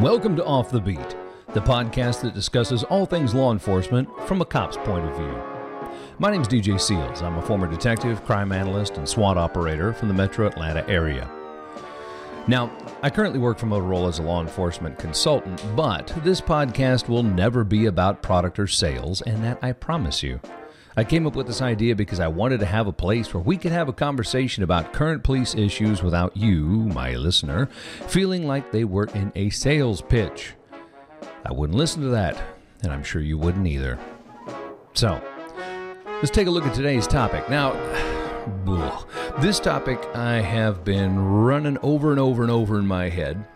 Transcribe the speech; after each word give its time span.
Welcome 0.00 0.34
to 0.36 0.44
Off 0.46 0.70
the 0.70 0.80
Beat, 0.80 1.14
the 1.52 1.60
podcast 1.60 2.22
that 2.22 2.32
discusses 2.32 2.84
all 2.84 3.04
things 3.04 3.34
law 3.34 3.52
enforcement 3.52 4.08
from 4.26 4.40
a 4.40 4.46
cop's 4.46 4.78
point 4.78 5.04
of 5.04 5.14
view. 5.14 5.42
My 6.18 6.30
name 6.30 6.40
is 6.40 6.48
DJ 6.48 6.80
Seals. 6.80 7.20
I'm 7.20 7.36
a 7.36 7.42
former 7.42 7.66
detective, 7.66 8.24
crime 8.24 8.50
analyst, 8.50 8.96
and 8.96 9.06
SWAT 9.06 9.36
operator 9.36 9.92
from 9.92 10.08
the 10.08 10.14
metro 10.14 10.46
Atlanta 10.46 10.88
area. 10.88 11.30
Now, 12.48 12.74
I 13.02 13.10
currently 13.10 13.40
work 13.40 13.58
for 13.58 13.66
Motorola 13.66 14.08
as 14.08 14.20
a 14.20 14.22
law 14.22 14.40
enforcement 14.40 14.98
consultant, 14.98 15.62
but 15.76 16.06
this 16.24 16.40
podcast 16.40 17.10
will 17.10 17.22
never 17.22 17.62
be 17.62 17.84
about 17.84 18.22
product 18.22 18.58
or 18.58 18.66
sales, 18.66 19.20
and 19.20 19.44
that 19.44 19.58
I 19.60 19.72
promise 19.72 20.22
you. 20.22 20.40
I 20.96 21.04
came 21.04 21.26
up 21.26 21.36
with 21.36 21.46
this 21.46 21.62
idea 21.62 21.94
because 21.94 22.18
I 22.18 22.26
wanted 22.26 22.60
to 22.60 22.66
have 22.66 22.88
a 22.88 22.92
place 22.92 23.32
where 23.32 23.42
we 23.42 23.56
could 23.56 23.70
have 23.70 23.88
a 23.88 23.92
conversation 23.92 24.64
about 24.64 24.92
current 24.92 25.22
police 25.22 25.54
issues 25.54 26.02
without 26.02 26.36
you, 26.36 26.64
my 26.64 27.14
listener, 27.14 27.66
feeling 28.08 28.46
like 28.46 28.72
they 28.72 28.84
were 28.84 29.06
in 29.14 29.30
a 29.36 29.50
sales 29.50 30.02
pitch. 30.02 30.54
I 31.44 31.52
wouldn't 31.52 31.78
listen 31.78 32.02
to 32.02 32.08
that, 32.08 32.42
and 32.82 32.92
I'm 32.92 33.04
sure 33.04 33.22
you 33.22 33.38
wouldn't 33.38 33.68
either. 33.68 33.98
So, 34.94 35.22
let's 36.06 36.30
take 36.30 36.48
a 36.48 36.50
look 36.50 36.66
at 36.66 36.74
today's 36.74 37.06
topic. 37.06 37.48
Now, 37.48 37.72
this 39.40 39.60
topic 39.60 40.04
I 40.14 40.40
have 40.40 40.84
been 40.84 41.20
running 41.20 41.78
over 41.82 42.10
and 42.10 42.18
over 42.18 42.42
and 42.42 42.50
over 42.50 42.80
in 42.80 42.86
my 42.86 43.08
head 43.08 43.46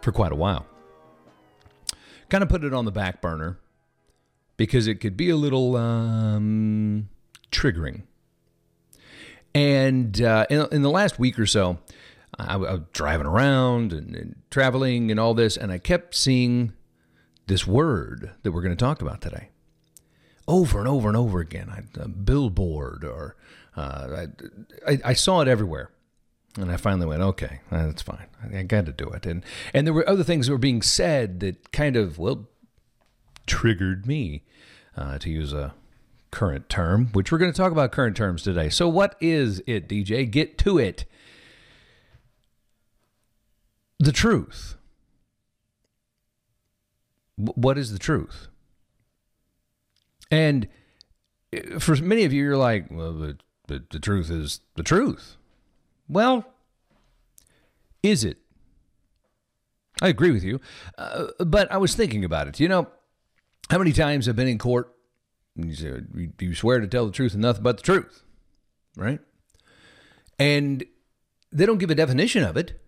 for 0.00 0.10
quite 0.10 0.32
a 0.32 0.36
while. 0.36 0.66
Kind 2.30 2.42
of 2.42 2.48
put 2.48 2.64
it 2.64 2.72
on 2.72 2.86
the 2.86 2.92
back 2.92 3.20
burner 3.20 3.58
because 4.58 4.86
it 4.86 4.96
could 4.96 5.16
be 5.16 5.30
a 5.30 5.36
little 5.36 5.76
um, 5.76 7.08
triggering. 7.50 8.02
And 9.54 10.20
uh, 10.20 10.44
in, 10.50 10.66
in, 10.70 10.82
the 10.82 10.90
last 10.90 11.18
week 11.18 11.38
or 11.38 11.46
so, 11.46 11.78
I, 12.38 12.54
I 12.54 12.56
was 12.56 12.80
driving 12.92 13.26
around 13.26 13.94
and, 13.94 14.14
and, 14.14 14.34
traveling 14.50 15.10
and 15.10 15.18
all 15.18 15.32
this, 15.32 15.56
and 15.56 15.72
I 15.72 15.78
kept 15.78 16.14
seeing 16.14 16.72
this 17.46 17.66
word 17.66 18.32
that 18.42 18.52
we're 18.52 18.60
going 18.60 18.76
to 18.76 18.84
talk 18.84 19.00
about 19.00 19.22
today 19.22 19.48
over 20.46 20.78
and 20.78 20.88
over 20.88 21.08
and 21.08 21.16
over 21.16 21.40
again. 21.40 21.72
A 21.98 22.08
billboard, 22.08 23.04
or 23.04 23.36
uh, 23.76 24.26
I, 24.86 24.92
I, 24.92 24.98
I 25.04 25.12
saw 25.14 25.40
it 25.40 25.48
everywhere. 25.48 25.90
And 26.56 26.72
I 26.72 26.76
finally 26.76 27.06
went, 27.06 27.22
okay, 27.22 27.60
that's 27.70 28.02
fine. 28.02 28.26
I, 28.42 28.58
I 28.58 28.62
got 28.64 28.86
to 28.86 28.92
do 28.92 29.08
it. 29.10 29.24
And 29.26 29.44
and 29.72 29.86
there 29.86 29.94
were 29.94 30.08
other 30.08 30.24
things 30.24 30.46
that 30.46 30.52
were 30.52 30.58
being 30.58 30.82
said 30.82 31.40
that 31.40 31.70
kind 31.72 31.94
of 31.94 32.18
well 32.18 32.48
triggered 33.48 34.06
me, 34.06 34.44
uh, 34.96 35.18
to 35.18 35.30
use 35.30 35.52
a 35.52 35.74
current 36.30 36.68
term, 36.68 37.06
which 37.12 37.32
we're 37.32 37.38
going 37.38 37.52
to 37.52 37.56
talk 37.56 37.72
about 37.72 37.92
current 37.92 38.16
terms 38.16 38.42
today. 38.42 38.68
So, 38.68 38.88
what 38.88 39.16
is 39.20 39.62
it, 39.66 39.88
DJ? 39.88 40.30
Get 40.30 40.58
to 40.58 40.78
it. 40.78 41.04
The 43.98 44.12
truth. 44.12 44.76
What 47.36 47.78
is 47.78 47.92
the 47.92 47.98
truth? 47.98 48.48
And 50.30 50.68
uh, 51.56 51.78
for 51.78 51.96
many 51.96 52.24
of 52.24 52.32
you, 52.32 52.42
you're 52.42 52.56
like, 52.56 52.86
well, 52.90 53.12
the, 53.12 53.38
the, 53.66 53.84
the 53.90 53.98
truth 53.98 54.30
is 54.30 54.60
the 54.76 54.82
truth. 54.82 55.36
Well, 56.08 56.44
is 58.02 58.24
it? 58.24 58.38
I 60.00 60.08
agree 60.08 60.30
with 60.30 60.44
you. 60.44 60.60
Uh, 60.96 61.26
but 61.40 61.70
I 61.72 61.76
was 61.76 61.94
thinking 61.94 62.24
about 62.24 62.46
it. 62.48 62.60
You 62.60 62.68
know, 62.68 62.88
how 63.70 63.78
many 63.78 63.92
times 63.92 64.26
have 64.26 64.36
been 64.36 64.48
in 64.48 64.58
court? 64.58 64.94
You, 65.56 66.32
you 66.38 66.54
swear 66.54 66.80
to 66.80 66.86
tell 66.86 67.06
the 67.06 67.12
truth 67.12 67.32
and 67.32 67.42
nothing 67.42 67.62
but 67.62 67.78
the 67.78 67.82
truth, 67.82 68.22
right? 68.96 69.20
And 70.38 70.84
they 71.50 71.66
don't 71.66 71.78
give 71.78 71.90
a 71.90 71.94
definition 71.94 72.44
of 72.44 72.56
it. 72.56 72.80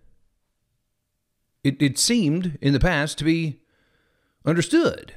It, 1.64 1.82
it 1.82 1.98
seemed 1.98 2.58
in 2.60 2.72
the 2.72 2.80
past 2.80 3.18
to 3.18 3.24
be 3.24 3.60
understood. 4.46 5.14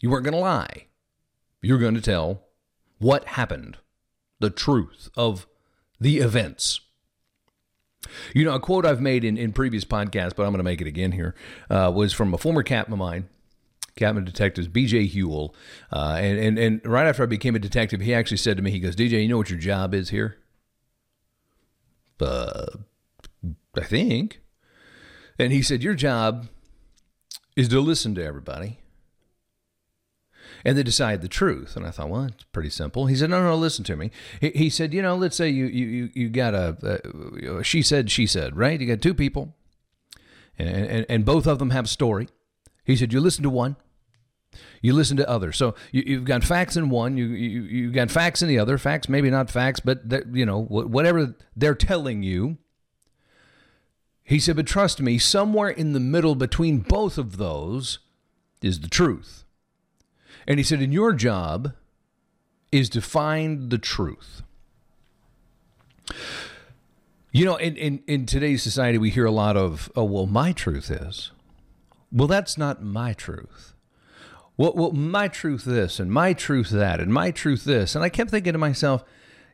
You 0.00 0.10
weren't 0.10 0.24
going 0.24 0.34
to 0.34 0.40
lie. 0.40 0.86
You're 1.60 1.78
going 1.78 1.94
to 1.96 2.00
tell 2.00 2.44
what 2.98 3.24
happened, 3.24 3.78
the 4.38 4.50
truth 4.50 5.10
of 5.16 5.46
the 6.00 6.18
events. 6.18 6.80
You 8.32 8.44
know, 8.44 8.54
a 8.54 8.60
quote 8.60 8.86
I've 8.86 9.00
made 9.00 9.24
in, 9.24 9.36
in 9.36 9.52
previous 9.52 9.84
podcasts, 9.84 10.34
but 10.34 10.44
I'm 10.44 10.52
going 10.52 10.58
to 10.58 10.62
make 10.62 10.80
it 10.80 10.86
again 10.86 11.12
here, 11.12 11.34
uh, 11.68 11.92
was 11.94 12.12
from 12.12 12.32
a 12.32 12.38
former 12.38 12.62
captain 12.62 12.92
of 12.92 12.98
mine 12.98 13.28
Captain 13.98 14.24
Detectives 14.24 14.68
B.J. 14.68 15.08
Huell. 15.08 15.54
Uh, 15.92 16.16
and, 16.18 16.38
and, 16.38 16.58
and 16.58 16.80
right 16.84 17.06
after 17.06 17.22
I 17.22 17.26
became 17.26 17.54
a 17.54 17.58
detective, 17.58 18.00
he 18.00 18.14
actually 18.14 18.38
said 18.38 18.56
to 18.56 18.62
me, 18.62 18.70
he 18.70 18.80
goes, 18.80 18.96
DJ, 18.96 19.22
you 19.22 19.28
know 19.28 19.38
what 19.38 19.50
your 19.50 19.58
job 19.58 19.94
is 19.94 20.10
here? 20.10 20.38
Uh, 22.20 22.66
I 23.76 23.84
think. 23.84 24.40
And 25.38 25.52
he 25.52 25.62
said, 25.62 25.82
your 25.82 25.94
job 25.94 26.48
is 27.56 27.68
to 27.68 27.80
listen 27.80 28.14
to 28.14 28.24
everybody 28.24 28.78
and 30.64 30.76
they 30.76 30.82
decide 30.82 31.22
the 31.22 31.28
truth. 31.28 31.76
And 31.76 31.86
I 31.86 31.90
thought, 31.90 32.08
well, 32.08 32.24
it's 32.24 32.44
pretty 32.52 32.70
simple. 32.70 33.06
He 33.06 33.16
said, 33.16 33.30
no, 33.30 33.42
no, 33.42 33.54
listen 33.56 33.84
to 33.84 33.96
me. 33.96 34.10
He, 34.40 34.50
he 34.50 34.70
said, 34.70 34.92
you 34.92 35.02
know, 35.02 35.16
let's 35.16 35.36
say 35.36 35.48
you 35.48 35.66
you 35.66 36.10
you 36.14 36.28
got 36.28 36.54
a, 36.54 37.00
a, 37.58 37.64
she 37.64 37.82
said, 37.82 38.10
she 38.10 38.26
said, 38.26 38.56
right? 38.56 38.80
You 38.80 38.86
got 38.86 39.02
two 39.02 39.14
people, 39.14 39.54
and, 40.58 40.68
and 40.68 41.06
and 41.08 41.24
both 41.24 41.46
of 41.46 41.58
them 41.58 41.70
have 41.70 41.84
a 41.86 41.88
story. 41.88 42.28
He 42.84 42.96
said, 42.96 43.12
you 43.12 43.20
listen 43.20 43.42
to 43.42 43.50
one, 43.50 43.76
you 44.80 44.92
listen 44.92 45.16
to 45.16 45.28
others. 45.28 45.56
So 45.56 45.74
you, 45.92 46.16
have 46.16 46.24
got 46.24 46.44
facts 46.44 46.76
in 46.76 46.90
one, 46.90 47.16
you, 47.16 47.26
you 47.26 47.62
you've 47.62 47.92
got 47.92 48.10
facts 48.10 48.42
in 48.42 48.48
the 48.48 48.58
other. 48.58 48.78
Facts, 48.78 49.08
maybe 49.08 49.30
not 49.30 49.50
facts, 49.50 49.80
but 49.80 50.02
you 50.32 50.46
know 50.46 50.62
whatever 50.62 51.34
they're 51.56 51.74
telling 51.74 52.22
you. 52.22 52.58
He 54.22 54.38
said, 54.38 54.56
but 54.56 54.66
trust 54.66 55.00
me, 55.00 55.16
somewhere 55.16 55.70
in 55.70 55.94
the 55.94 56.00
middle 56.00 56.34
between 56.34 56.80
both 56.80 57.16
of 57.16 57.38
those 57.38 58.00
is 58.60 58.80
the 58.80 58.88
truth. 58.88 59.44
And 60.46 60.58
he 60.58 60.64
said, 60.64 60.80
and 60.80 60.92
your 60.92 61.14
job 61.14 61.72
is 62.70 62.90
to 62.90 63.00
find 63.00 63.70
the 63.70 63.78
truth. 63.78 64.42
You 67.32 67.46
know, 67.46 67.56
in, 67.56 67.74
in, 67.76 68.02
in 68.06 68.26
today's 68.26 68.62
society, 68.62 68.98
we 68.98 69.08
hear 69.08 69.24
a 69.24 69.30
lot 69.30 69.56
of, 69.56 69.90
oh, 69.96 70.04
well, 70.04 70.26
my 70.26 70.52
truth 70.52 70.90
is. 70.90 71.30
Well, 72.12 72.28
that's 72.28 72.58
not 72.58 72.82
my 72.82 73.14
truth 73.14 73.72
well, 74.58 74.72
well, 74.74 74.92
my 74.92 75.28
truth 75.28 75.64
this 75.64 76.00
and 76.00 76.12
my 76.12 76.32
truth 76.34 76.70
that 76.70 77.00
and 77.00 77.12
my 77.14 77.30
truth 77.30 77.64
this. 77.64 77.94
And 77.94 78.04
I 78.04 78.08
kept 78.08 78.30
thinking 78.30 78.52
to 78.52 78.58
myself, 78.58 79.04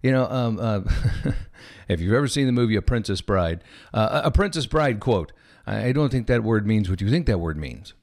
you 0.02 0.10
know, 0.10 0.24
um, 0.24 0.58
uh, 0.58 0.80
if 1.88 2.00
you've 2.00 2.14
ever 2.14 2.26
seen 2.26 2.46
the 2.46 2.52
movie 2.52 2.74
A 2.74 2.82
Princess 2.82 3.20
Bride, 3.20 3.62
uh, 3.92 4.22
a 4.24 4.30
Princess 4.30 4.66
Bride 4.66 5.00
quote, 5.00 5.32
I 5.66 5.92
don't 5.92 6.10
think 6.10 6.26
that 6.26 6.42
word 6.42 6.66
means 6.66 6.90
what 6.90 7.00
you 7.00 7.10
think 7.10 7.26
that 7.26 7.38
word 7.38 7.56
means. 7.56 7.94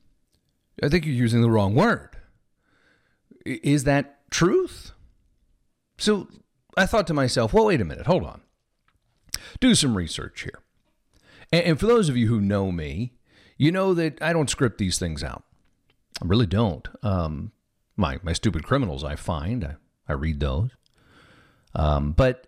I 0.82 0.90
think 0.90 1.06
you're 1.06 1.14
using 1.14 1.42
the 1.42 1.50
wrong 1.50 1.76
word. 1.76 2.10
Is 3.46 3.84
that 3.84 4.30
truth? 4.32 4.92
So 5.98 6.28
I 6.78 6.86
thought 6.86 7.08
to 7.08 7.14
myself, 7.14 7.54
well, 7.54 7.66
wait 7.66 7.82
a 7.82 7.86
minute, 7.86 8.08
hold 8.08 8.24
on. 8.24 8.42
Do 9.60 9.76
some 9.76 9.98
research 9.98 10.42
here. 10.42 10.60
And, 11.52 11.80
for 11.80 11.86
those 11.86 12.10
of 12.10 12.16
you 12.16 12.28
who 12.28 12.40
know 12.40 12.72
me, 12.72 13.14
you 13.58 13.72
know 13.72 13.94
that 13.94 14.22
I 14.22 14.34
don't 14.34 14.50
script 14.50 14.78
these 14.78 14.98
things 14.98 15.24
out. 15.24 15.44
I 16.22 16.26
really 16.26 16.46
don't. 16.46 16.88
Um, 17.04 17.52
my 17.96 18.20
my 18.24 18.34
stupid 18.34 18.64
criminals, 18.64 19.04
I 19.04 19.16
find 19.16 19.64
I, 19.64 19.76
I 20.08 20.14
read 20.14 20.40
those, 20.40 20.72
um, 21.76 22.12
but 22.12 22.48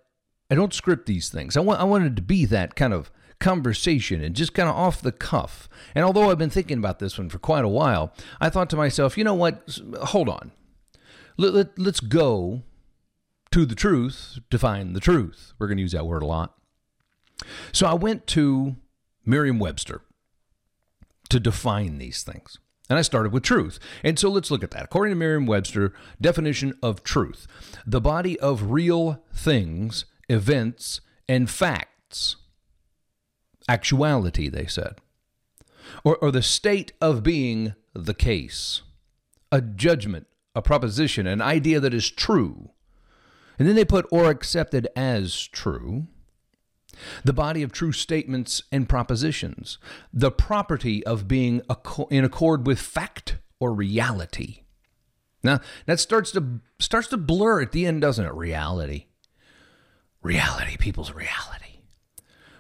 I 0.50 0.56
don't 0.56 0.73
script 0.73 1.06
these 1.06 1.29
things. 1.29 1.57
I 1.57 1.61
want 1.61 1.79
I 1.79 1.85
wanted 1.85 2.16
to 2.16 2.22
be 2.22 2.45
that 2.45 2.75
kind 2.75 2.94
of 2.94 3.11
conversation 3.39 4.23
and 4.23 4.35
just 4.35 4.53
kind 4.53 4.69
of 4.69 4.75
off 4.75 5.01
the 5.01 5.11
cuff. 5.11 5.67
And 5.94 6.06
although 6.06 6.31
I've 6.31 6.38
been 6.38 6.50
thinking 6.50 6.78
about 6.78 7.00
this 7.00 7.17
one 7.17 7.29
for 7.29 7.40
quite 7.40 7.66
a 7.66 7.70
while, 7.70 8.14
I 8.40 8.49
thought 8.49 8.70
to 8.72 8.78
myself, 8.78 9.17
you 9.17 9.23
know 9.23 9.34
what? 9.34 9.78
Hold 10.02 10.29
on. 10.29 10.52
Let, 11.35 11.53
let, 11.53 11.79
let's 11.79 11.99
go 11.99 12.64
to 13.52 13.66
the 13.66 13.75
truth 13.75 14.40
to 14.49 14.58
find 14.58 14.96
the 14.96 15.02
truth. 15.02 15.53
We're 15.59 15.67
going 15.67 15.78
to 15.78 15.84
use 15.84 15.91
that 15.91 16.08
word 16.08 16.23
a 16.23 16.28
lot. 16.28 16.55
So 17.73 17.85
I 17.85 17.93
went 17.93 18.28
to 18.28 18.78
Merriam 19.25 19.59
Webster 19.59 20.02
to 21.29 21.40
define 21.40 21.97
these 21.97 22.23
things. 22.23 22.59
And 22.90 23.00
I 23.00 23.02
started 23.02 23.32
with 23.32 23.44
truth. 23.44 23.80
And 24.03 24.20
so 24.20 24.30
let's 24.30 24.52
look 24.52 24.64
at 24.64 24.72
that. 24.72 24.84
According 24.85 25.12
to 25.12 25.16
Merriam 25.16 25.46
Webster, 25.46 25.94
definition 26.20 26.78
of 26.84 27.03
truth 27.03 27.47
the 27.85 28.02
body 28.02 28.40
of 28.40 28.72
real 28.72 29.24
things, 29.34 30.06
events, 30.30 31.02
and 31.28 31.50
facts. 31.50 32.35
Actuality, 33.70 34.50
they 34.50 34.66
said. 34.66 34.96
Or, 36.03 36.18
or 36.18 36.32
the 36.32 36.41
state 36.41 36.91
of 37.00 37.24
being 37.24 37.76
the 37.94 38.14
case. 38.14 38.82
A 39.52 39.62
judgment, 39.62 40.28
a 40.56 40.62
proposition, 40.62 41.28
an 41.28 41.41
idea 41.41 41.80
that 41.80 41.94
is 41.94 42.09
true. 42.09 42.72
And 43.58 43.68
then 43.68 43.76
they 43.76 43.85
put 43.85 44.08
or 44.12 44.30
accepted 44.30 44.88
as 44.96 45.47
true 45.47 46.08
the 47.23 47.34
body 47.34 47.63
of 47.63 47.72
true 47.72 47.91
statements 47.91 48.63
and 48.72 48.87
propositions, 48.87 49.78
the 50.13 50.31
property 50.31 51.05
of 51.05 51.28
being 51.28 51.61
in 52.09 52.23
accord 52.23 52.67
with 52.67 52.79
fact 52.79 53.37
or 53.59 53.73
reality. 53.73 54.61
Now 55.43 55.59
that 55.85 55.99
starts 55.99 56.31
to 56.31 56.59
starts 56.79 57.07
to 57.09 57.17
blur 57.17 57.61
at 57.61 57.72
the 57.72 57.85
end, 57.85 58.01
doesn't 58.01 58.25
it? 58.25 58.34
Reality, 58.34 59.07
reality, 60.22 60.78
people's 60.78 61.11
reality. 61.11 61.63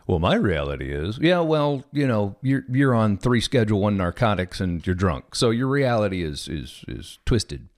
Well, 0.05 0.19
my 0.19 0.35
reality 0.35 0.91
is, 0.93 1.17
yeah, 1.21 1.39
well, 1.39 1.85
you 1.93 2.05
know, 2.05 2.35
you're 2.41 2.65
you're 2.69 2.93
on 2.93 3.17
three 3.17 3.39
schedule 3.39 3.79
one 3.79 3.95
narcotics 3.95 4.59
and 4.59 4.85
you're 4.85 4.95
drunk. 4.95 5.35
So 5.35 5.49
your 5.49 5.67
reality 5.67 6.23
is 6.23 6.47
is 6.49 6.83
is 6.87 7.19
twisted. 7.25 7.69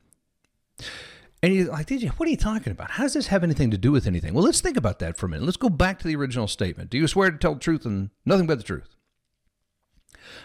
And 1.44 1.54
he's 1.54 1.68
like, 1.68 1.86
DJ, 1.88 2.10
what 2.10 2.28
are 2.28 2.32
you 2.32 2.38
talking 2.38 2.72
about? 2.72 2.92
How 2.92 3.04
does 3.04 3.14
this 3.14 3.28
have 3.28 3.44
anything 3.44 3.70
to 3.72 3.78
do 3.78 3.92
with 3.92 4.08
anything? 4.08 4.34
Well, 4.34 4.44
let's 4.44 4.62
think 4.62 4.78
about 4.78 5.00
that 5.00 5.18
for 5.18 5.28
a 5.28 5.30
minute. 5.30 5.46
Let's 5.46 5.58
go 5.58 5.70
back 5.70 6.00
to 6.00 6.08
the 6.08 6.16
original 6.16 6.48
statement. 6.48 6.90
Do 6.90 6.98
you 6.98 7.08
swear 7.08 7.30
to 7.30 7.38
tell 7.38 7.54
the 7.54 7.60
truth 7.60 7.86
and 7.86 8.10
nothing 8.26 8.48
but 8.48 8.58
the 8.58 8.64
truth? 8.64 8.96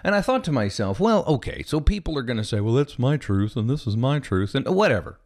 And 0.04 0.14
I 0.14 0.20
thought 0.20 0.44
to 0.44 0.52
myself, 0.52 1.00
well, 1.00 1.25
okay, 1.26 1.62
so 1.66 1.81
people 1.81 2.19
are 2.19 2.22
going 2.22 2.37
to 2.37 2.44
say, 2.44 2.60
well, 2.60 2.75
that's 2.75 2.98
my 2.98 3.16
truth 3.16 3.56
and 3.56 3.69
this 3.69 3.87
is 3.87 3.96
my 3.96 4.19
truth 4.19 4.54
and 4.54 4.66
uh, 4.66 4.72
whatever. 4.72 5.20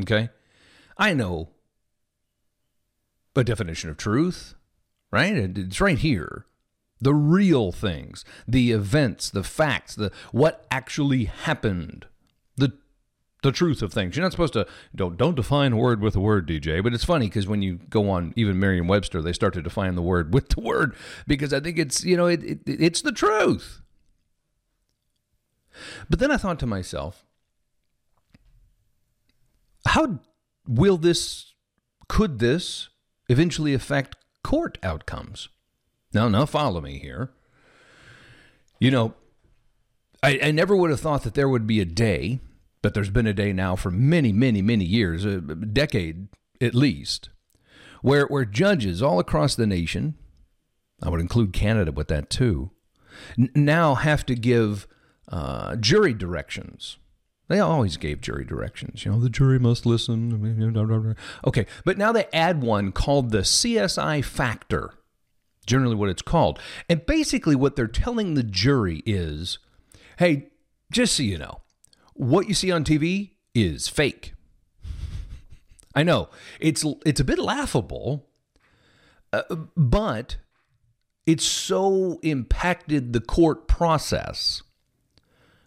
Okay. 0.00 0.30
I 0.96 1.12
know 1.14 1.50
a 3.36 3.44
definition 3.44 3.90
of 3.90 3.96
truth, 3.96 4.54
right? 5.10 5.34
It's 5.34 5.80
right 5.80 5.98
here. 5.98 6.46
The 7.00 7.14
real 7.14 7.72
things, 7.72 8.24
the 8.46 8.72
events, 8.72 9.30
the 9.30 9.42
facts, 9.42 9.94
the 9.94 10.12
what 10.32 10.66
actually 10.70 11.24
happened, 11.24 12.06
the 13.42 13.52
truth 13.52 13.82
of 13.82 13.92
things. 13.92 14.16
You're 14.16 14.22
not 14.24 14.32
supposed 14.32 14.52
to 14.54 14.66
don't 14.94 15.16
don't 15.16 15.34
define 15.34 15.76
word 15.76 16.00
with 16.00 16.16
a 16.16 16.20
word, 16.20 16.46
DJ. 16.48 16.82
But 16.82 16.94
it's 16.94 17.04
funny 17.04 17.26
because 17.26 17.46
when 17.46 17.62
you 17.62 17.80
go 17.88 18.10
on 18.10 18.32
even 18.36 18.58
Merriam-Webster, 18.58 19.22
they 19.22 19.32
start 19.32 19.54
to 19.54 19.62
define 19.62 19.94
the 19.94 20.02
word 20.02 20.34
with 20.34 20.50
the 20.50 20.60
word 20.60 20.94
because 21.26 21.52
I 21.52 21.60
think 21.60 21.78
it's 21.78 22.04
you 22.04 22.16
know 22.16 22.26
it, 22.26 22.42
it 22.42 22.60
it's 22.66 23.02
the 23.02 23.12
truth. 23.12 23.80
But 26.08 26.18
then 26.18 26.30
I 26.30 26.36
thought 26.36 26.58
to 26.60 26.66
myself, 26.66 27.24
how 29.86 30.20
will 30.66 30.98
this 30.98 31.54
could 32.08 32.40
this 32.40 32.88
eventually 33.30 33.72
affect 33.72 34.16
court 34.42 34.76
outcomes. 34.82 35.48
Now, 36.12 36.28
now 36.28 36.44
follow 36.44 36.80
me 36.80 36.98
here. 36.98 37.30
You 38.80 38.90
know, 38.90 39.14
I, 40.22 40.40
I 40.42 40.50
never 40.50 40.74
would 40.74 40.90
have 40.90 41.00
thought 41.00 41.22
that 41.22 41.34
there 41.34 41.48
would 41.48 41.66
be 41.66 41.80
a 41.80 41.84
day, 41.84 42.40
but 42.82 42.94
there's 42.94 43.10
been 43.10 43.26
a 43.26 43.32
day 43.32 43.52
now 43.52 43.76
for 43.76 43.90
many, 43.90 44.32
many, 44.32 44.62
many 44.62 44.84
years, 44.84 45.24
a 45.24 45.40
decade 45.40 46.28
at 46.60 46.74
least, 46.74 47.30
where 48.02 48.26
where 48.26 48.44
judges 48.44 49.02
all 49.02 49.18
across 49.18 49.54
the 49.54 49.66
nation, 49.66 50.14
I 51.02 51.08
would 51.08 51.20
include 51.20 51.52
Canada 51.52 51.92
with 51.92 52.08
that 52.08 52.30
too, 52.30 52.70
n- 53.38 53.50
now 53.54 53.94
have 53.94 54.24
to 54.26 54.34
give 54.34 54.86
uh, 55.28 55.76
jury 55.76 56.14
directions 56.14 56.98
they 57.50 57.58
always 57.58 57.96
gave 57.96 58.20
jury 58.20 58.44
directions. 58.44 59.04
You 59.04 59.10
know, 59.10 59.18
the 59.18 59.28
jury 59.28 59.58
must 59.58 59.84
listen. 59.84 60.30
Okay, 61.44 61.66
but 61.84 61.98
now 61.98 62.12
they 62.12 62.26
add 62.32 62.62
one 62.62 62.92
called 62.92 63.32
the 63.32 63.40
CSI 63.40 64.24
factor, 64.24 64.94
generally 65.66 65.96
what 65.96 66.10
it's 66.10 66.22
called. 66.22 66.60
And 66.88 67.04
basically, 67.04 67.56
what 67.56 67.74
they're 67.74 67.88
telling 67.88 68.34
the 68.34 68.44
jury 68.44 69.02
is 69.04 69.58
hey, 70.18 70.50
just 70.92 71.16
so 71.16 71.24
you 71.24 71.38
know, 71.38 71.62
what 72.20 72.48
you 72.48 72.54
see 72.54 72.70
on 72.70 72.84
TV 72.84 73.32
is 73.54 73.88
fake. 73.88 74.34
I 75.94 76.02
know 76.02 76.28
it's 76.60 76.84
it's 77.04 77.20
a 77.20 77.24
bit 77.24 77.38
laughable, 77.38 78.28
uh, 79.32 79.42
but 79.76 80.36
it's 81.26 81.44
so 81.44 82.20
impacted 82.22 83.12
the 83.12 83.20
court 83.20 83.66
process 83.66 84.62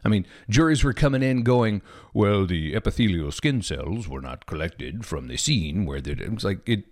I 0.06 0.10
mean, 0.10 0.26
juries 0.50 0.84
were 0.84 0.94
coming 0.94 1.24
in 1.24 1.44
going, 1.44 1.82
well, 2.14 2.46
the 2.46 2.76
epithelial 2.76 3.32
skin 3.32 3.62
cells 3.62 4.08
were 4.08 4.22
not 4.22 4.46
collected 4.46 5.06
from 5.06 5.28
the 5.28 5.38
scene 5.38 5.86
where 5.86 6.02
they, 6.02 6.12
it 6.12 6.34
was 6.34 6.44
like 6.44 6.68
it, 6.68 6.86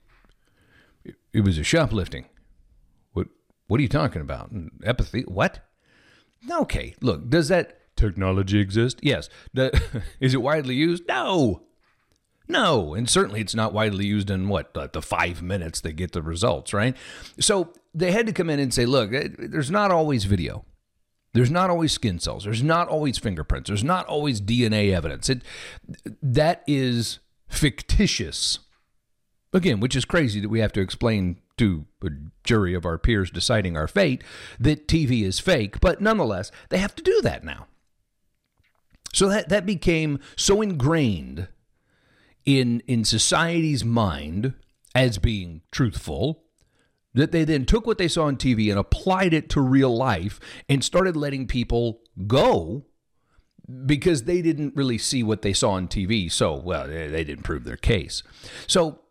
it, 1.04 1.16
it 1.34 1.42
was 1.42 1.58
a 1.58 1.63
shoplifting. 1.63 2.25
What 3.13 3.28
what 3.68 3.80
are 3.80 3.84
you 3.84 3.90
talking 3.90 4.22
about? 4.22 4.52
Epithelial 4.84 5.34
what? 5.34 5.60
Okay, 6.50 6.96
look, 7.02 7.30
does 7.30 7.50
that 7.50 7.81
technology 8.01 8.59
exist? 8.59 9.00
Yes. 9.01 9.30
is 10.19 10.33
it 10.33 10.42
widely 10.42 10.75
used? 10.75 11.07
No. 11.07 11.63
No, 12.48 12.94
and 12.94 13.09
certainly 13.09 13.39
it's 13.39 13.56
not 13.56 13.71
widely 13.71 14.06
used 14.06 14.30
in 14.30 14.50
what 14.50 14.74
the 14.74 15.01
five 15.01 15.42
minutes 15.42 15.80
they 15.80 15.94
get 15.94 16.12
the 16.12 16.21
results, 16.21 16.74
right? 16.74 16.98
So 17.39 17.71
they 17.94 18.12
had 18.12 18.25
to 18.25 18.33
come 18.33 18.50
in 18.50 18.59
and 18.59 18.74
say, 18.74 18.86
look, 18.86 19.13
eh, 19.13 19.30
there's 19.38 19.71
not 19.71 19.92
always 19.92 20.25
video. 20.25 20.65
There's 21.33 21.51
not 21.51 21.69
always 21.69 21.94
skin 21.94 22.19
cells. 22.19 22.44
There's 22.44 22.63
not 22.63 22.89
always 22.89 23.18
fingerprints. 23.18 23.69
There's 23.69 23.86
not 23.86 24.06
always 24.07 24.42
DNA 24.42 24.94
evidence. 24.94 25.30
It 25.30 25.44
that 26.21 26.63
is 26.68 27.19
fictitious. 27.48 28.59
Again, 29.53 29.80
which 29.80 29.95
is 29.95 30.03
crazy 30.03 30.42
that 30.42 30.50
we 30.50 30.59
have 30.59 30.74
to 30.74 30.81
explain 30.81 31.38
to 31.57 31.86
a 32.03 32.09
jury 32.44 32.74
of 32.74 32.86
our 32.86 32.98
peers 32.98 33.31
deciding 33.31 33.77
our 33.77 33.88
fate 33.88 34.24
that 34.59 34.88
TV 34.88 35.24
is 35.24 35.39
fake, 35.39 35.80
but 35.80 36.01
nonetheless, 36.01 36.51
they 36.69 36.80
have 36.80 36.95
to 36.95 37.03
do 37.03 37.21
that 37.21 37.44
now. 37.44 37.68
So 39.13 39.28
that 39.30 39.50
that 39.50 39.66
became 39.66 40.19
so 40.36 40.62
ingrained 40.62 41.48
in 42.46 42.81
in 42.88 43.04
society's 43.04 43.84
mind 43.84 44.54
as 44.96 45.18
being 45.18 45.62
truthful 45.72 46.44
that 47.13 47.31
they 47.31 47.44
then 47.44 47.66
took 47.66 47.86
what 47.86 47.98
they 47.98 48.08
saw 48.08 48.24
on 48.24 48.38
TV 48.38 48.69
and 48.69 48.80
applied 48.80 49.34
it 49.34 49.50
to 49.50 49.62
real 49.62 49.96
life 49.96 50.40
and 50.69 50.84
started 50.84 51.16
letting 51.16 51.46
people 51.46 52.02
go 52.28 52.86
because 53.86 54.24
they 54.24 54.42
didn't 54.42 54.75
really 54.75 54.98
see 54.98 55.24
what 55.24 55.42
they 55.42 55.54
saw 55.54 55.72
on 55.72 55.88
TV. 55.88 56.31
So, 56.31 56.56
well, 56.56 56.88
they 56.88 57.24
didn't 57.24 57.44
prove 57.44 57.63
their 57.63 57.78
case. 57.78 58.24
So, 58.68 59.02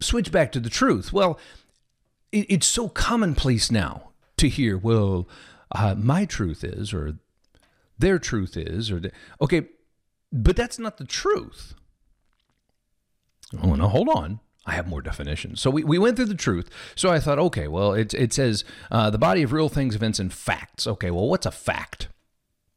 switch 0.00 0.30
back 0.32 0.52
to 0.52 0.60
the 0.60 0.70
truth. 0.70 1.12
Well, 1.12 1.38
it's 2.30 2.66
so 2.66 2.88
commonplace 2.88 3.70
now 3.70 4.10
to 4.36 4.48
hear, 4.48 4.76
well, 4.76 5.28
uh, 5.72 5.94
my 5.96 6.24
truth 6.24 6.62
is, 6.62 6.92
or 6.92 7.18
their 7.98 8.18
truth 8.18 8.56
is, 8.56 8.90
or, 8.90 9.00
the, 9.00 9.12
okay, 9.40 9.68
but 10.32 10.56
that's 10.56 10.78
not 10.78 10.98
the 10.98 11.04
truth. 11.04 11.74
Oh, 13.62 13.74
no, 13.74 13.88
hold 13.88 14.08
on. 14.08 14.40
I 14.66 14.72
have 14.72 14.86
more 14.86 15.00
definitions. 15.00 15.62
So 15.62 15.70
we, 15.70 15.82
we 15.82 15.98
went 15.98 16.16
through 16.16 16.26
the 16.26 16.34
truth. 16.34 16.68
So 16.94 17.08
I 17.08 17.20
thought, 17.20 17.38
okay, 17.38 17.68
well, 17.68 17.94
it, 17.94 18.12
it 18.12 18.34
says 18.34 18.64
uh, 18.90 19.08
the 19.08 19.16
body 19.16 19.42
of 19.42 19.52
real 19.52 19.70
things, 19.70 19.94
events, 19.94 20.18
and 20.18 20.30
facts. 20.30 20.86
Okay, 20.86 21.10
well, 21.10 21.26
what's 21.26 21.46
a 21.46 21.50
fact? 21.50 22.08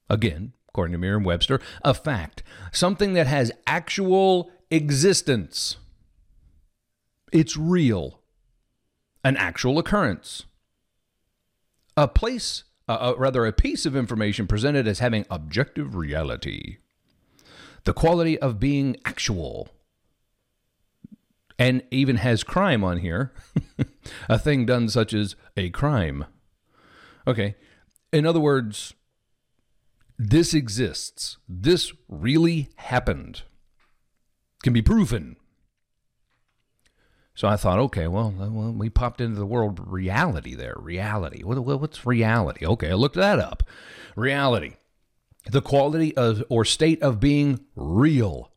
Again, 0.10 0.54
according 0.70 0.94
to 0.94 0.98
Merriam 0.98 1.25
Webster, 1.25 1.60
a 1.84 1.94
fact. 1.94 2.44
Something 2.72 3.13
that 3.13 3.28
has 3.28 3.51
actual 3.68 4.51
existence. 4.70 5.75
It's 7.34 7.58
real. 7.58 8.22
An 9.25 9.36
actual 9.36 9.78
occurrence. 9.78 10.46
A 11.98 12.08
place, 12.08 12.63
uh, 12.88 12.94
uh, 12.94 13.14
rather, 13.18 13.46
a 13.46 13.54
piece 13.54 13.86
of 13.86 13.96
information 13.96 14.48
presented 14.48 14.88
as 14.88 15.00
having 15.00 15.26
objective 15.30 15.96
reality. 15.96 16.78
The 17.84 17.94
quality 17.94 18.38
of 18.40 18.60
being 18.60 18.98
actual 19.06 19.70
and 21.58 21.84
even 21.92 22.16
has 22.18 22.44
crime 22.44 22.84
on 22.84 22.98
here. 22.98 23.32
a 24.30 24.40
thing 24.40 24.66
done 24.66 24.90
such 24.90 25.14
as 25.14 25.36
a 25.56 25.70
crime. 25.70 26.26
Okay. 27.28 27.56
In 28.12 28.26
other 28.26 28.40
words, 28.40 28.96
this 30.18 30.54
exists. 30.54 31.38
This 31.48 31.94
really 32.10 32.70
happened. 32.78 33.44
Can 34.64 34.74
be 34.74 34.82
proven. 34.82 35.36
So 37.41 37.48
I 37.48 37.55
thought, 37.55 37.79
okay, 37.79 38.05
well, 38.05 38.31
well, 38.38 38.71
we 38.71 38.91
popped 38.91 39.19
into 39.19 39.39
the 39.39 39.48
world 39.48 39.79
reality 39.83 40.53
there. 40.53 40.75
Reality. 40.77 41.41
What, 41.43 41.57
what's 41.57 42.05
reality? 42.05 42.67
Okay, 42.67 42.91
I 42.91 42.93
looked 42.93 43.15
that 43.15 43.39
up. 43.39 43.63
Reality. 44.15 44.75
The 45.50 45.63
quality 45.63 46.15
of 46.15 46.43
or 46.50 46.63
state 46.65 47.01
of 47.01 47.19
being 47.19 47.62
real. 47.75 48.51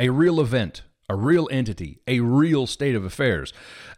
A 0.00 0.08
real 0.08 0.40
event, 0.40 0.82
a 1.08 1.14
real 1.14 1.48
entity, 1.52 2.00
a 2.08 2.18
real 2.18 2.66
state 2.66 2.96
of 2.96 3.04
affairs, 3.04 3.52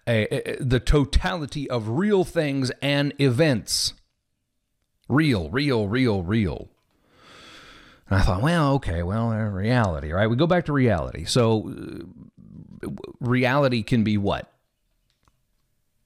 a, 0.06 0.56
a, 0.60 0.62
the 0.62 0.78
totality 0.78 1.70
of 1.70 1.88
real 1.88 2.22
things 2.22 2.70
and 2.82 3.14
events. 3.18 3.94
Real, 5.08 5.48
real, 5.48 5.88
real, 5.88 6.22
real. 6.22 6.68
And 8.10 8.18
I 8.20 8.22
thought, 8.22 8.42
well, 8.42 8.74
okay, 8.74 9.02
well, 9.02 9.30
uh, 9.30 9.48
reality, 9.48 10.12
right? 10.12 10.26
We 10.26 10.36
go 10.36 10.46
back 10.46 10.66
to 10.66 10.74
reality. 10.74 11.24
So, 11.24 11.70
uh, 11.70 12.04
reality 13.20 13.82
can 13.82 14.04
be 14.04 14.16
what? 14.16 14.52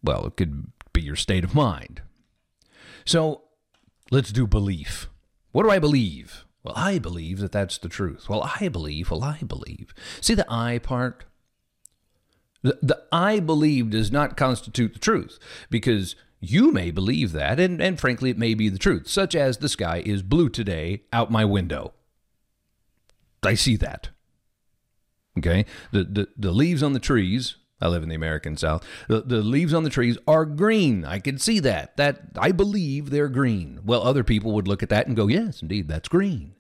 Well, 0.02 0.26
it 0.26 0.36
could 0.36 0.70
be 0.92 1.02
your 1.02 1.16
state 1.16 1.44
of 1.44 1.54
mind. 1.54 2.02
So, 3.04 3.42
let's 4.10 4.32
do 4.32 4.46
belief. 4.46 5.08
What 5.52 5.64
do 5.64 5.70
I 5.70 5.78
believe? 5.78 6.44
Well, 6.62 6.74
I 6.76 6.98
believe 6.98 7.40
that 7.40 7.52
that's 7.52 7.78
the 7.78 7.88
truth. 7.88 8.28
Well, 8.28 8.48
I 8.60 8.68
believe. 8.68 9.10
Well, 9.10 9.24
I 9.24 9.40
believe. 9.44 9.94
See 10.20 10.34
the 10.34 10.46
I 10.48 10.78
part? 10.78 11.24
The, 12.62 12.78
the 12.80 13.02
I 13.10 13.40
believe 13.40 13.90
does 13.90 14.12
not 14.12 14.36
constitute 14.36 14.92
the 14.94 15.00
truth 15.00 15.38
because 15.68 16.14
you 16.40 16.72
may 16.72 16.90
believe 16.90 17.32
that, 17.32 17.58
and, 17.58 17.80
and 17.80 17.98
frankly, 18.00 18.30
it 18.30 18.38
may 18.38 18.54
be 18.54 18.68
the 18.68 18.78
truth, 18.78 19.08
such 19.08 19.34
as 19.34 19.58
the 19.58 19.68
sky 19.68 20.02
is 20.04 20.22
blue 20.22 20.48
today 20.48 21.02
out 21.12 21.30
my 21.30 21.44
window. 21.44 21.92
I 23.42 23.54
see 23.54 23.76
that. 23.76 24.10
Okay? 25.38 25.64
The, 25.92 26.04
the, 26.04 26.28
the 26.36 26.52
leaves 26.52 26.82
on 26.82 26.92
the 26.92 26.98
trees, 26.98 27.56
I 27.80 27.88
live 27.88 28.02
in 28.02 28.08
the 28.08 28.14
American 28.14 28.56
South. 28.56 28.84
The, 29.08 29.22
the 29.22 29.42
leaves 29.42 29.74
on 29.74 29.82
the 29.82 29.90
trees 29.90 30.18
are 30.26 30.44
green. 30.44 31.04
I 31.04 31.18
can 31.18 31.38
see 31.38 31.58
that. 31.60 31.96
That 31.96 32.20
I 32.38 32.52
believe 32.52 33.10
they're 33.10 33.28
green. 33.28 33.80
Well, 33.84 34.02
other 34.02 34.24
people 34.24 34.52
would 34.52 34.68
look 34.68 34.82
at 34.82 34.88
that 34.90 35.06
and 35.06 35.16
go, 35.16 35.26
"Yes, 35.26 35.62
indeed, 35.62 35.88
that's 35.88 36.08
green." 36.08 36.54